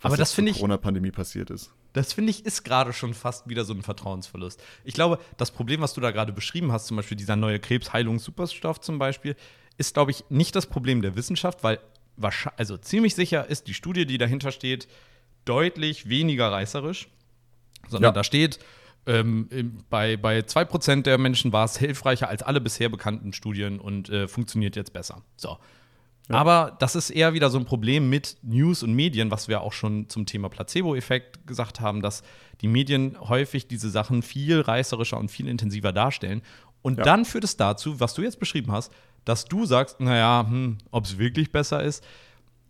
[0.00, 1.70] was Aber das zur ich- Corona-Pandemie passiert ist.
[1.94, 4.62] Das finde ich ist gerade schon fast wieder so ein Vertrauensverlust.
[4.84, 8.80] Ich glaube, das Problem, was du da gerade beschrieben hast, zum Beispiel dieser neue Krebsheilungssuperstoff
[8.80, 9.36] zum Beispiel,
[9.78, 11.78] ist, glaube ich, nicht das Problem der Wissenschaft, weil
[12.16, 14.86] wahrscheinlich, also ziemlich sicher ist die Studie, die dahinter steht,
[15.44, 17.08] deutlich weniger reißerisch,
[17.88, 18.12] sondern Ja.
[18.12, 18.58] da steht,
[19.06, 24.08] ähm, bei, bei 2% der Menschen war es hilfreicher als alle bisher bekannten Studien und
[24.08, 25.22] äh, funktioniert jetzt besser.
[25.36, 25.58] So.
[26.28, 29.72] Aber das ist eher wieder so ein Problem mit News und Medien, was wir auch
[29.72, 32.22] schon zum Thema Placebo-Effekt gesagt haben, dass
[32.62, 36.40] die Medien häufig diese Sachen viel reißerischer und viel intensiver darstellen.
[36.80, 37.04] Und Ja.
[37.04, 38.90] dann führt es dazu, was du jetzt beschrieben hast,
[39.26, 42.02] dass du sagst, naja, hm, ob es wirklich besser ist,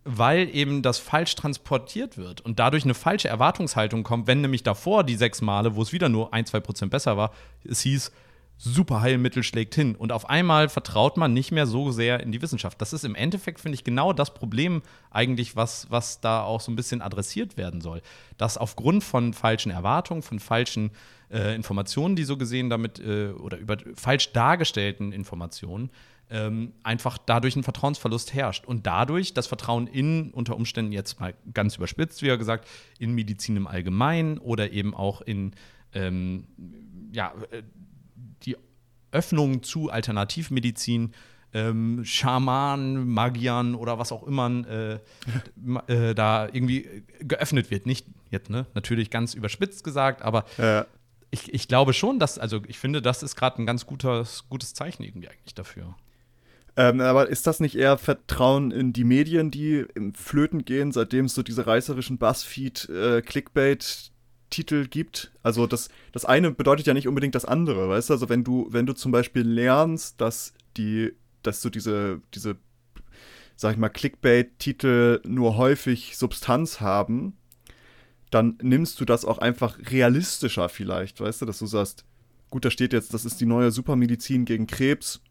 [0.03, 5.03] weil eben das falsch transportiert wird und dadurch eine falsche Erwartungshaltung kommt, wenn nämlich davor
[5.03, 7.31] die sechs Male, wo es wieder nur ein, zwei Prozent besser war,
[7.63, 8.11] es hieß,
[8.57, 9.95] super Heilmittel schlägt hin.
[9.95, 12.81] Und auf einmal vertraut man nicht mehr so sehr in die Wissenschaft.
[12.81, 14.81] Das ist im Endeffekt, finde ich, genau das Problem
[15.11, 18.01] eigentlich, was, was da auch so ein bisschen adressiert werden soll.
[18.37, 20.91] Dass aufgrund von falschen Erwartungen, von falschen
[21.31, 25.89] äh, Informationen, die so gesehen damit äh, oder über falsch dargestellten Informationen,
[26.29, 28.65] ähm, einfach dadurch ein Vertrauensverlust herrscht.
[28.65, 32.67] Und dadurch das Vertrauen in, unter Umständen jetzt mal ganz überspitzt, wie er gesagt,
[32.99, 35.53] in Medizin im Allgemeinen oder eben auch in
[35.93, 36.47] ähm,
[37.11, 37.61] ja, äh,
[38.45, 38.57] die
[39.11, 41.13] Öffnung zu Alternativmedizin,
[41.53, 44.99] ähm, Schamanen, Magiern oder was auch immer äh,
[45.87, 47.85] äh, da irgendwie geöffnet wird.
[47.85, 48.65] Nicht jetzt, ne?
[48.73, 50.83] Natürlich ganz überspitzt gesagt, aber Äh,
[51.31, 54.73] ich, ich glaube schon, dass, also ich finde, das ist gerade ein ganz gutes, gutes
[54.73, 55.95] Zeichen irgendwie eigentlich dafür.
[56.77, 61.25] ähm, aber ist das nicht eher Vertrauen in die Medien, die im Flöten gehen, seitdem
[61.25, 62.17] es so diese reißerischen
[64.55, 65.31] Buzzfeed-Clickbait-Titel gibt?
[65.43, 68.13] Also das, das eine bedeutet ja nicht unbedingt das andere, weißt du?
[68.13, 72.57] Also wenn du, wenn du zum Beispiel lernst, dass die, dass du diese, diese,
[73.55, 77.37] sag ich mal, Clickbait-Titel nur häufig Substanz haben,
[78.31, 82.05] dann nimmst du das auch einfach realistischer vielleicht, weißt du, dass du sagst,
[82.49, 85.21] gut, da steht jetzt, das ist die neue Supermedizin gegen Krebs,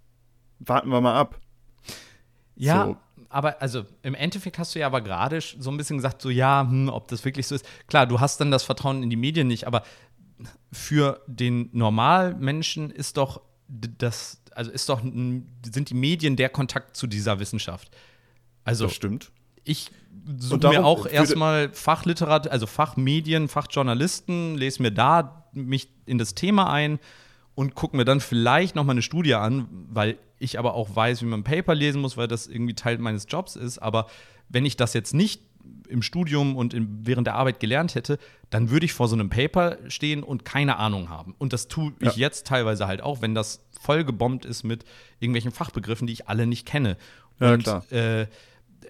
[0.60, 1.40] warten wir mal ab.
[2.56, 2.96] Ja, So.
[3.34, 6.66] Aber also im Endeffekt hast du ja aber gerade so ein bisschen gesagt, so ja,
[6.68, 7.66] hm, ob das wirklich so ist.
[7.88, 9.82] Klar, du hast dann das Vertrauen in die Medien nicht, aber
[10.70, 17.08] für den Normalmenschen ist doch das, also ist doch, sind die Medien der Kontakt zu
[17.08, 17.90] dieser Wissenschaft.
[18.62, 19.32] Also Das stimmt.
[19.64, 19.90] ich
[20.38, 26.72] suche mir auch erstmal Fachliterat, also Fachmedien, Fachjournalisten, lese mir da mich in das Thema
[26.72, 27.00] ein
[27.54, 31.22] und gucke mir dann vielleicht noch mal eine Studie an, weil ich aber auch weiß,
[31.22, 33.78] wie man ein Paper lesen muss, weil das irgendwie Teil meines Jobs ist.
[33.78, 34.06] Aber
[34.48, 35.40] wenn ich das jetzt nicht
[35.88, 38.18] im Studium und in, während der Arbeit gelernt hätte,
[38.50, 41.34] dann würde ich vor so einem Paper stehen und keine Ahnung haben.
[41.38, 44.84] Und das tue ich jetzt teilweise halt auch, wenn das voll gebombt ist mit
[45.20, 46.96] irgendwelchen Fachbegriffen, die ich alle nicht kenne.
[47.40, 47.92] Ja, und klar.
[47.92, 48.26] Äh,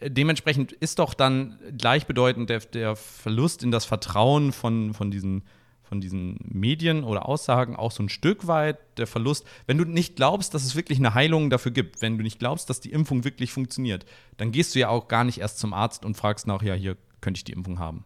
[0.03, 5.43] dementsprechend ist doch dann gleichbedeutend der, der Verlust in das Vertrauen von, von, diesen,
[5.85, 9.47] von diesen Medien oder Aussagen auch so ein Stück weit der Verlust.
[9.67, 12.69] Wenn du nicht glaubst, dass es wirklich eine Heilung dafür gibt, wenn du nicht glaubst,
[12.71, 14.05] dass die Impfung wirklich funktioniert,
[14.37, 16.97] dann gehst du ja auch gar nicht erst zum Arzt und fragst nach, ja, hier
[17.21, 18.05] könnte ich die Impfung haben.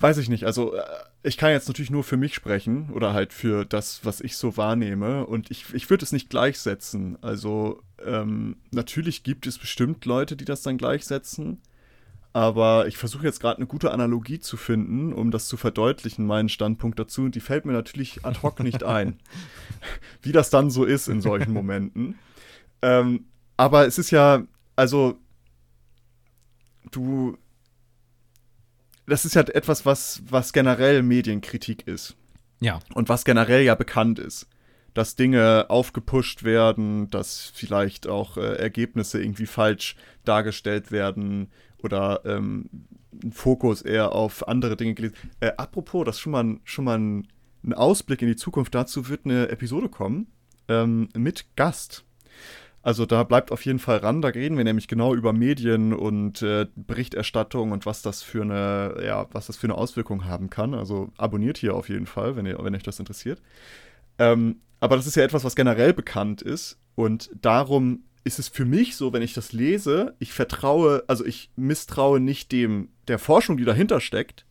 [0.00, 0.44] Weiß ich nicht.
[0.44, 0.82] Also, äh,
[1.22, 4.56] ich kann jetzt natürlich nur für mich sprechen oder halt für das, was ich so
[4.56, 5.26] wahrnehme.
[5.26, 7.22] Und ich, ich würde es nicht gleichsetzen.
[7.22, 11.60] Also, ähm, natürlich gibt es bestimmt Leute, die das dann gleichsetzen.
[12.32, 16.48] Aber ich versuche jetzt gerade eine gute Analogie zu finden, um das zu verdeutlichen, meinen
[16.48, 17.22] Standpunkt dazu.
[17.22, 19.18] Und die fällt mir natürlich ad hoc nicht ein,
[20.22, 22.18] wie das dann so ist in solchen Momenten.
[22.82, 23.24] Ähm,
[23.56, 24.44] aber es ist ja,
[24.76, 25.18] also,
[26.92, 27.36] du,
[29.06, 32.16] das ist ja etwas, was, was generell Medienkritik ist
[32.60, 32.78] Ja.
[32.94, 34.46] und was generell ja bekannt ist.
[34.94, 41.50] Dass Dinge aufgepusht werden, dass vielleicht auch äh, Ergebnisse irgendwie falsch dargestellt werden
[41.84, 42.68] oder ähm,
[43.32, 45.16] Fokus eher auf andere Dinge gelegt.
[45.40, 47.28] Äh, apropos, das ist schon mal, ein- schon mal ein,
[47.64, 48.74] ein Ausblick in die Zukunft.
[48.74, 50.28] Dazu wird eine Episode kommen
[50.68, 52.04] ähm, mit Gast.
[52.82, 54.22] Also da bleibt auf jeden Fall ran.
[54.22, 59.04] Da reden wir nämlich genau über Medien und äh, Berichterstattung und was das für eine,
[59.04, 60.72] ja, was das für eine Auswirkung haben kann.
[60.72, 63.42] Also abonniert hier auf jeden Fall, wenn ihr, wenn euch das interessiert.
[64.18, 68.64] Ähm, aber das ist ja etwas, was generell bekannt ist und darum ist es für
[68.64, 73.56] mich so, wenn ich das lese, ich vertraue, also ich misstraue nicht dem der Forschung,
[73.56, 74.44] die dahinter steckt.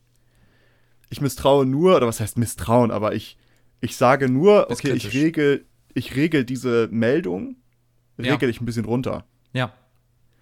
[1.10, 3.38] Ich misstraue nur, oder was heißt misstrauen, aber ich,
[3.82, 7.56] ich sage nur, okay, ich regel, ich regel diese Meldung,
[8.18, 8.34] Ja.
[8.34, 9.26] regel ich ein bisschen runter.
[9.54, 9.74] Ja.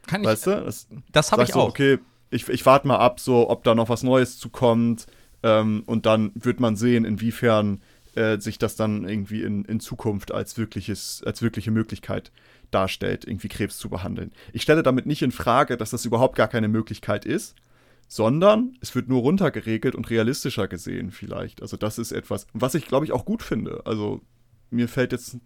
[0.07, 0.63] Kann ich, Weißt du?
[0.63, 1.69] Das, das habe ich so, auch.
[1.69, 1.99] okay,
[2.29, 5.05] ich, ich warte mal ab, so, ob da noch was Neues zukommt.
[5.43, 7.81] Ähm, und dann wird man sehen, inwiefern
[8.15, 12.31] äh, sich das dann irgendwie in, in Zukunft als, wirkliches, als wirkliche Möglichkeit
[12.71, 14.31] darstellt, irgendwie Krebs zu behandeln.
[14.53, 17.55] Ich stelle damit nicht in Frage, dass das überhaupt gar keine Möglichkeit ist,
[18.07, 21.61] sondern es wird nur runtergeregelt und realistischer gesehen vielleicht.
[21.61, 23.81] Also das ist etwas, was ich glaube ich auch gut finde.
[23.85, 24.21] Also
[24.69, 25.37] mir fällt jetzt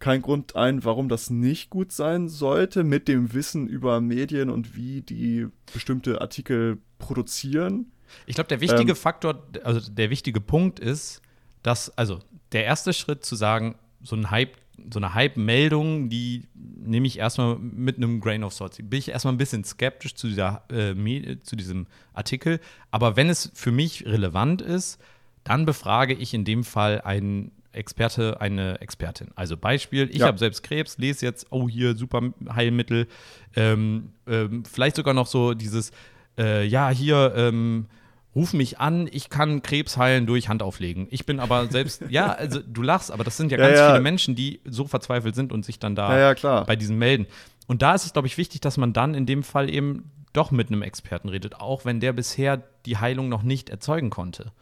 [0.00, 4.74] kein Grund ein, warum das nicht gut sein sollte, mit dem Wissen über Medien und
[4.74, 7.92] wie die bestimmte Artikel produzieren.
[8.26, 11.20] Ich glaube, der wichtige ähm, Faktor, also der wichtige Punkt ist,
[11.62, 12.18] dass, also
[12.52, 14.56] der erste Schritt zu sagen, so ein Hype,
[14.92, 18.76] so eine Hype-Meldung, die nehme ich erstmal mit einem Grain of Salt.
[18.76, 20.94] Bin ich erstmal ein bisschen skeptisch zu, dieser, äh,
[21.42, 22.60] zu diesem Artikel.
[22.90, 25.00] Aber wenn es für mich relevant ist,
[25.44, 29.28] dann befrage ich in dem Fall einen Experte, eine Expertin.
[29.36, 30.26] Also Beispiel, ich ja.
[30.26, 33.06] habe selbst Krebs, lese jetzt, oh hier, super Heilmittel.
[33.54, 35.92] Ähm, ähm, vielleicht sogar noch so dieses,
[36.38, 37.86] äh, ja, hier, ähm,
[38.34, 41.08] ruf mich an, ich kann Krebs heilen durch Handauflegen.
[41.10, 43.90] Ich bin aber selbst, ja, also du lachst, aber das sind ja, ja ganz ja.
[43.90, 47.26] viele Menschen, die so verzweifelt sind und sich dann da ja, bei diesen melden.
[47.66, 50.50] Und da ist es, glaube ich, wichtig, dass man dann in dem Fall eben doch
[50.50, 54.52] mit einem Experten redet, auch wenn der bisher die Heilung noch nicht erzeugen konnte.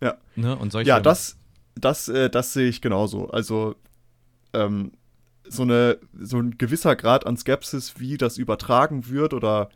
[0.00, 0.16] Ja.
[0.36, 0.56] Ne?
[0.56, 1.36] Und solche ja, das,
[1.74, 3.30] das, äh, das sehe ich genauso.
[3.30, 3.76] Also,
[4.52, 4.92] ähm,
[5.48, 9.70] so, eine, so ein gewisser Grad an Skepsis, wie das übertragen wird oder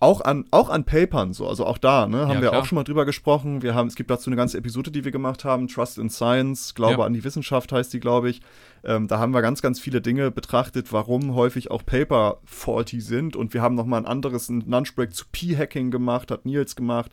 [0.00, 2.62] auch an, auch an Papern so, also auch da, ne, haben ja, wir klar.
[2.62, 3.62] auch schon mal drüber gesprochen.
[3.62, 6.74] Wir haben, es gibt dazu eine ganze Episode, die wir gemacht haben, Trust in Science,
[6.74, 7.04] Glaube ja.
[7.04, 8.40] an die Wissenschaft heißt die, glaube ich.
[8.84, 13.34] Ähm, da haben wir ganz, ganz viele Dinge betrachtet, warum häufig auch Paper faulty sind.
[13.34, 17.10] Und wir haben noch mal ein anderes ein Lunchbreak zu P-Hacking gemacht, hat Nils gemacht.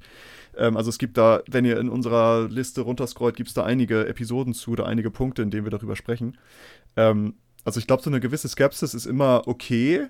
[0.56, 4.08] Ähm, also es gibt da, wenn ihr in unserer Liste runterscrollt, gibt es da einige
[4.08, 6.38] Episoden zu oder einige Punkte, in denen wir darüber sprechen.
[6.96, 10.08] Ähm, also ich glaube, so eine gewisse Skepsis ist immer okay,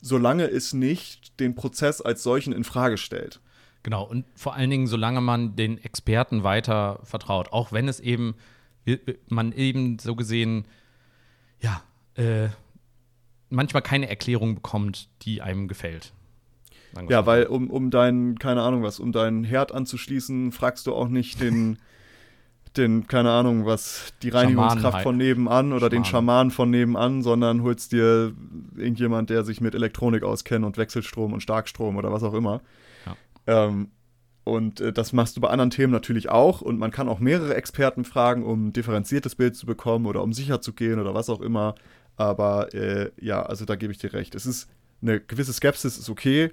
[0.00, 3.40] solange es nicht den Prozess als solchen in Frage stellt.
[3.82, 8.34] Genau, und vor allen Dingen, solange man den Experten weiter vertraut, auch wenn es eben,
[9.28, 10.66] man eben so gesehen,
[11.60, 11.82] ja,
[12.14, 12.48] äh,
[13.50, 16.12] manchmal keine Erklärung bekommt, die einem gefällt.
[17.08, 21.08] Ja, weil um, um deinen, keine Ahnung was, um deinen Herd anzuschließen, fragst du auch
[21.08, 21.78] nicht den
[22.78, 25.02] den, keine Ahnung, was, die Reinigungskraft halt.
[25.02, 25.90] von nebenan oder Schamanen.
[25.90, 28.32] den Schaman von nebenan, sondern holst dir
[28.76, 32.62] irgendjemand, der sich mit Elektronik auskennt und Wechselstrom und Starkstrom oder was auch immer.
[33.04, 33.16] Ja.
[33.66, 33.90] Ähm,
[34.44, 36.62] und äh, das machst du bei anderen Themen natürlich auch.
[36.62, 40.32] Und man kann auch mehrere Experten fragen, um ein differenziertes Bild zu bekommen oder um
[40.32, 41.74] sicher zu gehen oder was auch immer.
[42.16, 44.34] Aber äh, ja, also da gebe ich dir recht.
[44.34, 44.70] Es ist
[45.02, 46.52] eine gewisse Skepsis ist okay,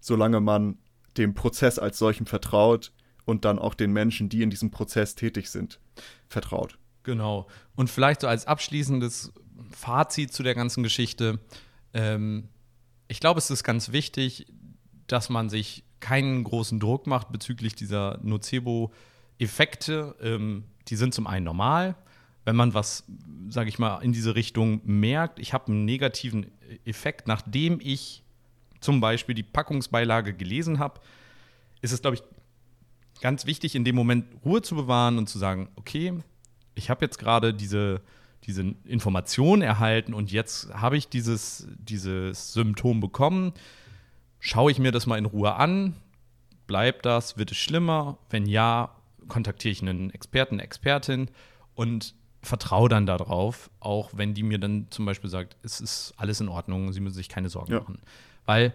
[0.00, 0.76] solange man
[1.16, 2.92] dem Prozess als solchem vertraut
[3.24, 5.78] und dann auch den Menschen, die in diesem Prozess tätig sind,
[6.28, 6.78] vertraut.
[7.02, 7.46] Genau.
[7.74, 9.32] Und vielleicht so als abschließendes
[9.70, 11.38] Fazit zu der ganzen Geschichte.
[11.92, 12.48] Ähm,
[13.08, 14.46] ich glaube, es ist ganz wichtig,
[15.06, 20.16] dass man sich keinen großen Druck macht bezüglich dieser Nocebo-Effekte.
[20.20, 21.94] Ähm, die sind zum einen normal.
[22.44, 23.04] Wenn man was,
[23.48, 26.50] sage ich mal, in diese Richtung merkt, ich habe einen negativen
[26.84, 28.22] Effekt, nachdem ich
[28.80, 31.00] zum Beispiel die Packungsbeilage gelesen habe,
[31.80, 32.22] ist es, glaube ich,
[33.24, 36.12] ganz wichtig, in dem Moment Ruhe zu bewahren und zu sagen, okay,
[36.74, 38.02] ich habe jetzt gerade diese,
[38.42, 43.54] diese Information erhalten und jetzt habe ich dieses, dieses Symptom bekommen.
[44.40, 45.94] Schaue ich mir das mal in Ruhe an?
[46.66, 47.38] Bleibt das?
[47.38, 48.18] Wird es schlimmer?
[48.28, 48.94] Wenn ja,
[49.26, 51.30] kontaktiere ich einen Experten, Expertin
[51.74, 56.42] und vertraue dann darauf, auch wenn die mir dann zum Beispiel sagt, es ist alles
[56.42, 57.80] in Ordnung, sie müssen sich keine Sorgen ja.
[57.80, 58.00] machen.
[58.44, 58.74] Weil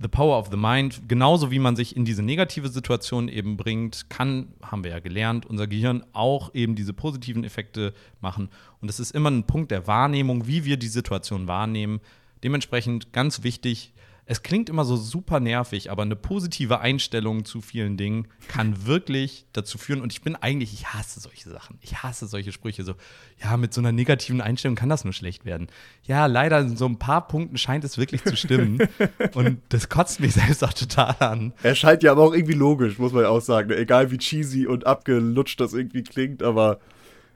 [0.00, 4.10] The Power of the Mind, genauso wie man sich in diese negative Situation eben bringt,
[4.10, 8.50] kann, haben wir ja gelernt, unser Gehirn auch eben diese positiven Effekte machen.
[8.82, 12.00] Und es ist immer ein Punkt der Wahrnehmung, wie wir die Situation wahrnehmen.
[12.44, 13.94] Dementsprechend ganz wichtig,
[14.28, 19.46] es klingt immer so super nervig, aber eine positive Einstellung zu vielen Dingen kann wirklich
[19.52, 20.00] dazu führen.
[20.00, 21.78] Und ich bin eigentlich, ich hasse solche Sachen.
[21.80, 22.82] Ich hasse solche Sprüche.
[22.82, 22.94] So,
[23.40, 25.68] ja, mit so einer negativen Einstellung kann das nur schlecht werden.
[26.02, 28.88] Ja, leider in so ein paar Punkten scheint es wirklich zu stimmen.
[29.34, 31.52] und das kotzt mich selbst auch total an.
[31.62, 33.70] Er scheint ja aber auch irgendwie logisch, muss man ja auch sagen.
[33.70, 36.80] Egal wie cheesy und abgelutscht das irgendwie klingt, aber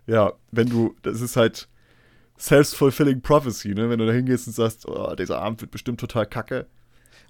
[0.09, 1.69] ja, wenn du, das ist halt
[2.37, 3.91] self-fulfilling prophecy, ne?
[3.91, 6.67] Wenn du da hingehst und sagst, oh, dieser Abend wird bestimmt total kacke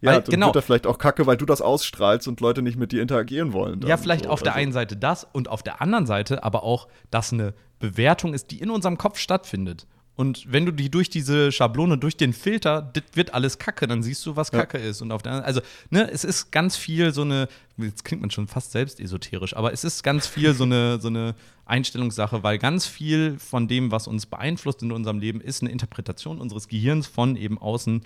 [0.01, 0.46] ja, weil, genau.
[0.46, 3.53] wird er vielleicht auch kacke, weil du das ausstrahlst und Leute nicht mit dir interagieren
[3.53, 3.80] wollen.
[3.82, 4.30] Ja, vielleicht so.
[4.30, 4.62] auf der also.
[4.62, 8.61] einen Seite das und auf der anderen Seite aber auch, dass eine Bewertung ist, die
[8.61, 9.86] in unserem Kopf stattfindet.
[10.20, 14.03] Und wenn du die durch diese Schablone, durch den Filter, das wird alles Kacke, dann
[14.03, 14.90] siehst du, was Kacke ja.
[14.90, 15.01] ist.
[15.01, 17.48] Und auf der also, ne, es ist ganz viel so eine,
[17.78, 21.09] jetzt klingt man schon fast selbst esoterisch, aber es ist ganz viel so eine, so
[21.09, 21.34] eine
[21.64, 26.38] Einstellungssache, weil ganz viel von dem, was uns beeinflusst in unserem Leben, ist eine Interpretation
[26.38, 28.03] unseres Gehirns von eben außen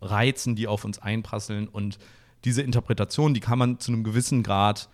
[0.00, 1.68] Reizen, die auf uns einprasseln.
[1.68, 1.98] Und
[2.44, 4.88] diese Interpretation, die kann man zu einem gewissen Grad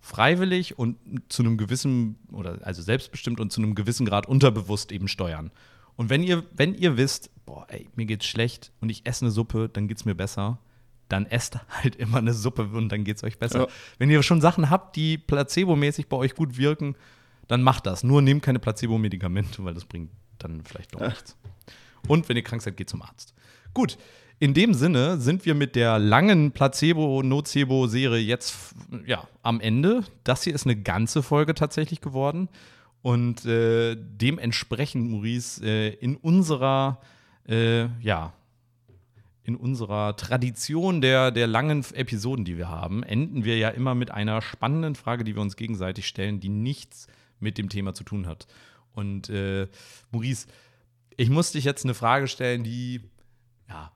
[0.00, 0.98] freiwillig und
[1.30, 5.50] zu einem gewissen, oder also selbstbestimmt und zu einem gewissen Grad unterbewusst eben steuern.
[5.96, 9.30] Und wenn ihr, wenn ihr wisst, boah, ey, mir geht's schlecht und ich esse eine
[9.30, 10.58] Suppe, dann geht's mir besser,
[11.08, 13.60] dann esst halt immer eine Suppe und dann geht es euch besser.
[13.60, 13.66] Ja.
[13.98, 16.96] Wenn ihr schon Sachen habt, die placebomäßig bei euch gut wirken,
[17.48, 18.04] dann macht das.
[18.04, 21.36] Nur nehmt keine Placebo-Medikamente, weil das bringt dann vielleicht doch nichts.
[22.08, 23.34] Und wenn ihr krank seid, geht zum Arzt.
[23.72, 23.98] Gut,
[24.44, 28.74] in dem Sinne sind wir mit der langen Placebo-Nocebo-Serie jetzt
[29.06, 30.04] ja, am Ende.
[30.22, 32.50] Das hier ist eine ganze Folge tatsächlich geworden.
[33.00, 37.00] Und äh, dementsprechend, Maurice, äh, in unserer,
[37.48, 38.34] äh, ja,
[39.44, 44.10] in unserer Tradition der, der langen Episoden, die wir haben, enden wir ja immer mit
[44.10, 47.06] einer spannenden Frage, die wir uns gegenseitig stellen, die nichts
[47.40, 48.46] mit dem Thema zu tun hat.
[48.92, 49.68] Und äh,
[50.10, 50.48] Maurice,
[51.16, 53.00] ich muss dich jetzt eine Frage stellen, die
[53.70, 53.90] ja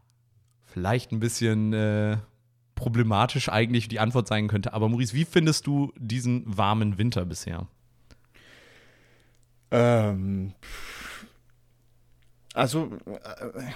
[0.79, 2.19] vielleicht ein bisschen äh,
[2.77, 4.73] problematisch eigentlich die Antwort sein könnte.
[4.73, 7.67] Aber Maurice, wie findest du diesen warmen Winter bisher?
[9.73, 10.55] Ähm,
[12.55, 13.73] also, äh,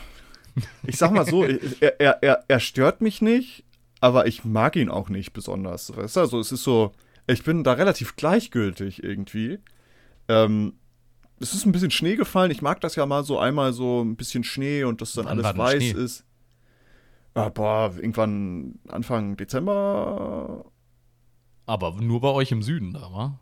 [0.86, 1.44] ich sag mal so,
[1.80, 3.64] er, er, er, stört mich nicht,
[4.00, 5.94] aber ich mag ihn auch nicht besonders.
[5.96, 6.20] Weißt du?
[6.20, 6.92] Also, es ist so,
[7.26, 9.58] ich bin da relativ gleichgültig irgendwie.
[10.28, 10.74] Ähm,
[11.40, 12.52] es ist ein bisschen Schnee gefallen.
[12.52, 15.44] Ich mag das ja mal so einmal so ein bisschen Schnee und dass dann Wann
[15.44, 16.00] alles weiß Schnee?
[16.00, 16.24] ist.
[17.34, 20.64] Ah, boah, irgendwann Anfang Dezember.
[21.66, 23.38] Aber nur bei euch im Süden, da, wa?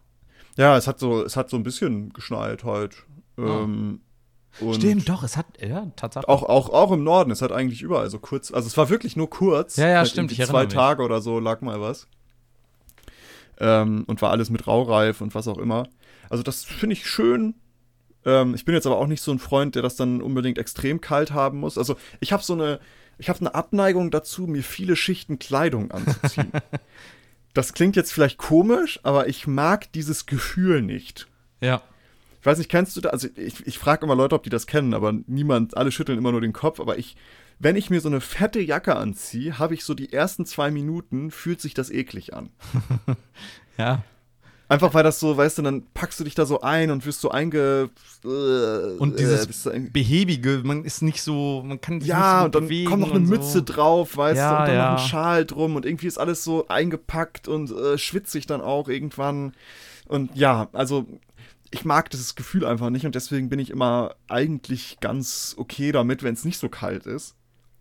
[0.56, 3.04] Ja, es hat so, es hat so ein bisschen geschneit halt.
[3.38, 4.00] Ähm,
[4.60, 4.74] Ah.
[4.74, 6.28] Stimmt, doch, es hat, ja, tatsächlich.
[6.28, 9.14] Auch, auch, auch im Norden, es hat eigentlich überall so kurz, also es war wirklich
[9.16, 9.76] nur kurz.
[9.76, 10.74] Ja, ja, Halt stimmt, ich Zwei erinnere mich.
[10.74, 12.08] Tage oder so lag mal was.
[13.58, 15.84] Ähm, und war alles mit Raureif und was auch immer.
[16.30, 17.54] Also das finde ich schön.
[18.24, 21.00] Ähm, ich bin jetzt aber auch nicht so ein Freund, der das dann unbedingt extrem
[21.00, 21.78] kalt haben muss.
[21.78, 22.80] Also ich habe so eine,
[23.20, 26.50] ich habe eine Abneigung dazu, mir viele Schichten Kleidung anzuziehen.
[27.54, 31.28] das klingt jetzt vielleicht komisch, aber ich mag dieses Gefühl nicht.
[31.60, 31.82] Ja.
[32.40, 33.10] Ich weiß nicht, kennst du da?
[33.10, 36.32] Also ich, ich frage immer Leute, ob die das kennen, aber niemand, alle schütteln immer
[36.32, 36.80] nur den Kopf.
[36.80, 37.16] Aber ich,
[37.58, 41.30] wenn ich mir so eine fette Jacke anziehe, habe ich so die ersten zwei Minuten,
[41.30, 42.50] fühlt sich das eklig an.
[43.78, 44.04] Ja.
[44.70, 47.20] Einfach weil das so, weißt du, dann packst du dich da so ein und wirst
[47.20, 47.90] so einge.
[48.24, 52.44] äh, Und äh, dieses ein- Behäbige, man ist nicht so, man kann sich ja, nicht
[52.46, 53.64] und so dann bewegen kommt noch eine und Mütze so.
[53.64, 54.92] drauf, weißt Ja, du, und dann ja.
[54.92, 58.88] noch ein Schal drum und irgendwie ist alles so eingepackt und äh, schwitzig dann auch
[58.88, 59.54] irgendwann.
[60.06, 61.06] Und ja, also
[61.72, 66.22] ich mag dieses Gefühl einfach nicht und deswegen bin ich immer eigentlich ganz okay damit,
[66.22, 67.34] wenn es nicht so kalt ist.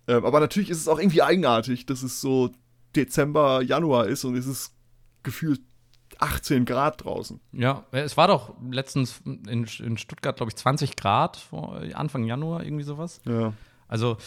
[0.08, 2.50] Ähm, aber natürlich ist es auch irgendwie eigenartig, dass es so
[2.96, 4.74] Dezember, Januar ist und es ist
[5.22, 5.62] gefühlt
[6.20, 7.40] 18 Grad draußen.
[7.52, 12.64] Ja, es war doch letztens in, in Stuttgart, glaube ich, 20 Grad vor Anfang Januar,
[12.64, 13.22] irgendwie sowas.
[13.26, 13.54] Ja.
[13.88, 14.18] Also,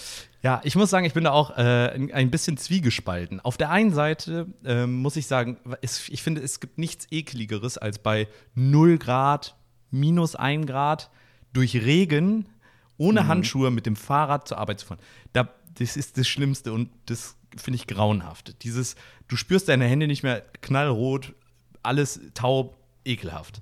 [0.42, 3.38] ja, ich muss sagen, ich bin da auch äh, ein- bisschen zwiegespalten.
[3.38, 7.78] Auf der einen Seite ähm, muss ich sagen, es, ich finde, es gibt nichts ekligeres
[7.78, 8.26] als bei
[8.56, 9.54] 0 Grad,
[9.92, 11.10] minus 1 Grad,
[11.52, 12.48] durch Regen,
[12.96, 15.00] ohne Handschuhe mit dem Fahrrad zur Arbeit zu fahren.
[15.32, 18.62] Da, das ist das Schlimmste und das finde ich grauenhaft.
[18.64, 18.96] Dieses,
[19.28, 21.34] du spürst deine Hände nicht mehr knallrot,
[21.82, 23.60] alles taub, ekelhaft.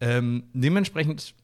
[0.00, 1.34] Ähm, dementsprechend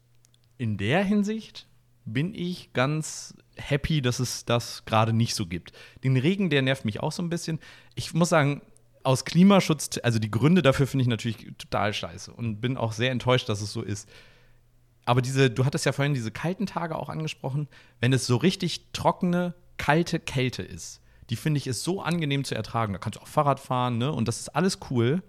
[0.59, 1.67] in der Hinsicht
[2.05, 5.73] bin ich ganz happy, dass es das gerade nicht so gibt.
[6.03, 7.59] Den Regen, der nervt mich auch so ein bisschen.
[7.95, 8.62] Ich muss sagen,
[9.03, 13.11] aus Klimaschutz, also die Gründe dafür finde ich natürlich total scheiße und bin auch sehr
[13.11, 14.09] enttäuscht, dass es so ist.
[15.05, 17.69] Aber diese, du hattest ja vorhin diese kalten Tage auch angesprochen,
[18.01, 21.01] wenn es so richtig trockene, kalte Kälte ist,
[21.31, 22.93] die finde ich ist so angenehm zu ertragen.
[22.93, 24.12] Da kannst du auch Fahrrad fahren, ne?
[24.12, 25.23] Und das ist alles cool.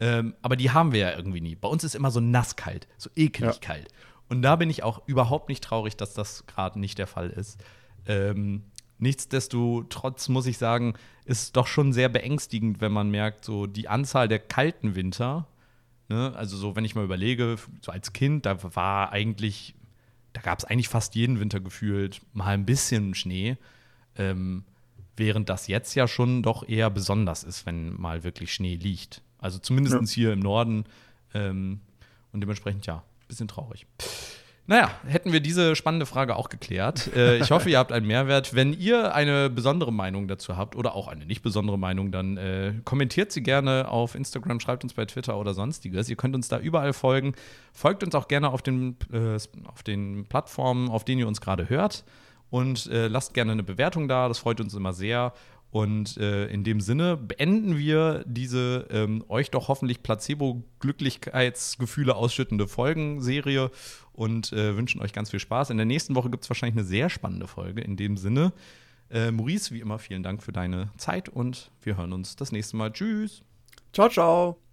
[0.00, 1.54] Ähm, aber die haben wir ja irgendwie nie.
[1.56, 3.58] Bei uns ist immer so nasskalt, so eklig Ja.
[3.60, 3.88] kalt.
[4.28, 7.58] Und da bin ich auch überhaupt nicht traurig, dass das gerade nicht der Fall ist.
[8.06, 8.62] Ähm,
[8.98, 10.94] nichtsdestotrotz muss ich sagen,
[11.24, 15.46] ist es doch schon sehr beängstigend, wenn man merkt, so die Anzahl der kalten Winter,
[16.08, 19.74] ne, also so, wenn ich mal überlege, so als Kind, da war eigentlich,
[20.32, 23.56] da gab es eigentlich fast jeden Winter gefühlt mal ein bisschen Schnee.
[24.16, 24.64] Ähm,
[25.16, 29.22] während das jetzt ja schon doch eher besonders ist, wenn mal wirklich Schnee liegt.
[29.38, 30.06] Also zumindest Ja.
[30.06, 30.84] hier im Norden.
[31.34, 31.80] Ähm,
[32.32, 33.86] und dementsprechend ja, bisschen traurig.
[34.66, 37.10] Naja, hätten wir diese spannende Frage auch geklärt.
[37.16, 38.54] Äh, ich hoffe, ihr habt einen Mehrwert.
[38.54, 42.74] Wenn ihr eine besondere Meinung dazu habt oder auch eine nicht besondere Meinung, dann äh,
[42.84, 46.10] kommentiert sie gerne auf Instagram, schreibt uns bei Twitter oder sonstiges.
[46.10, 47.32] Ihr könnt uns da überall folgen.
[47.72, 51.70] Folgt uns auch gerne auf den, äh, auf den Plattformen, auf denen ihr uns gerade
[51.70, 52.04] hört.
[52.50, 55.32] Und äh, lasst gerne eine Bewertung da, das freut uns immer sehr.
[55.70, 63.70] Und äh, in dem Sinne beenden wir diese ähm, euch doch hoffentlich Placebo-Glücklichkeitsgefühle ausschüttende Folgenserie
[64.12, 65.68] und äh, wünschen euch ganz viel Spaß.
[65.70, 67.82] In der nächsten Woche gibt es wahrscheinlich eine sehr spannende Folge.
[67.82, 68.54] In dem Sinne,
[69.10, 72.76] äh, Maurice, wie immer, vielen Dank für deine Zeit und wir hören uns das nächste
[72.76, 72.92] Mal.
[72.92, 73.42] Tschüss.
[73.92, 74.67] Ciao, ciao.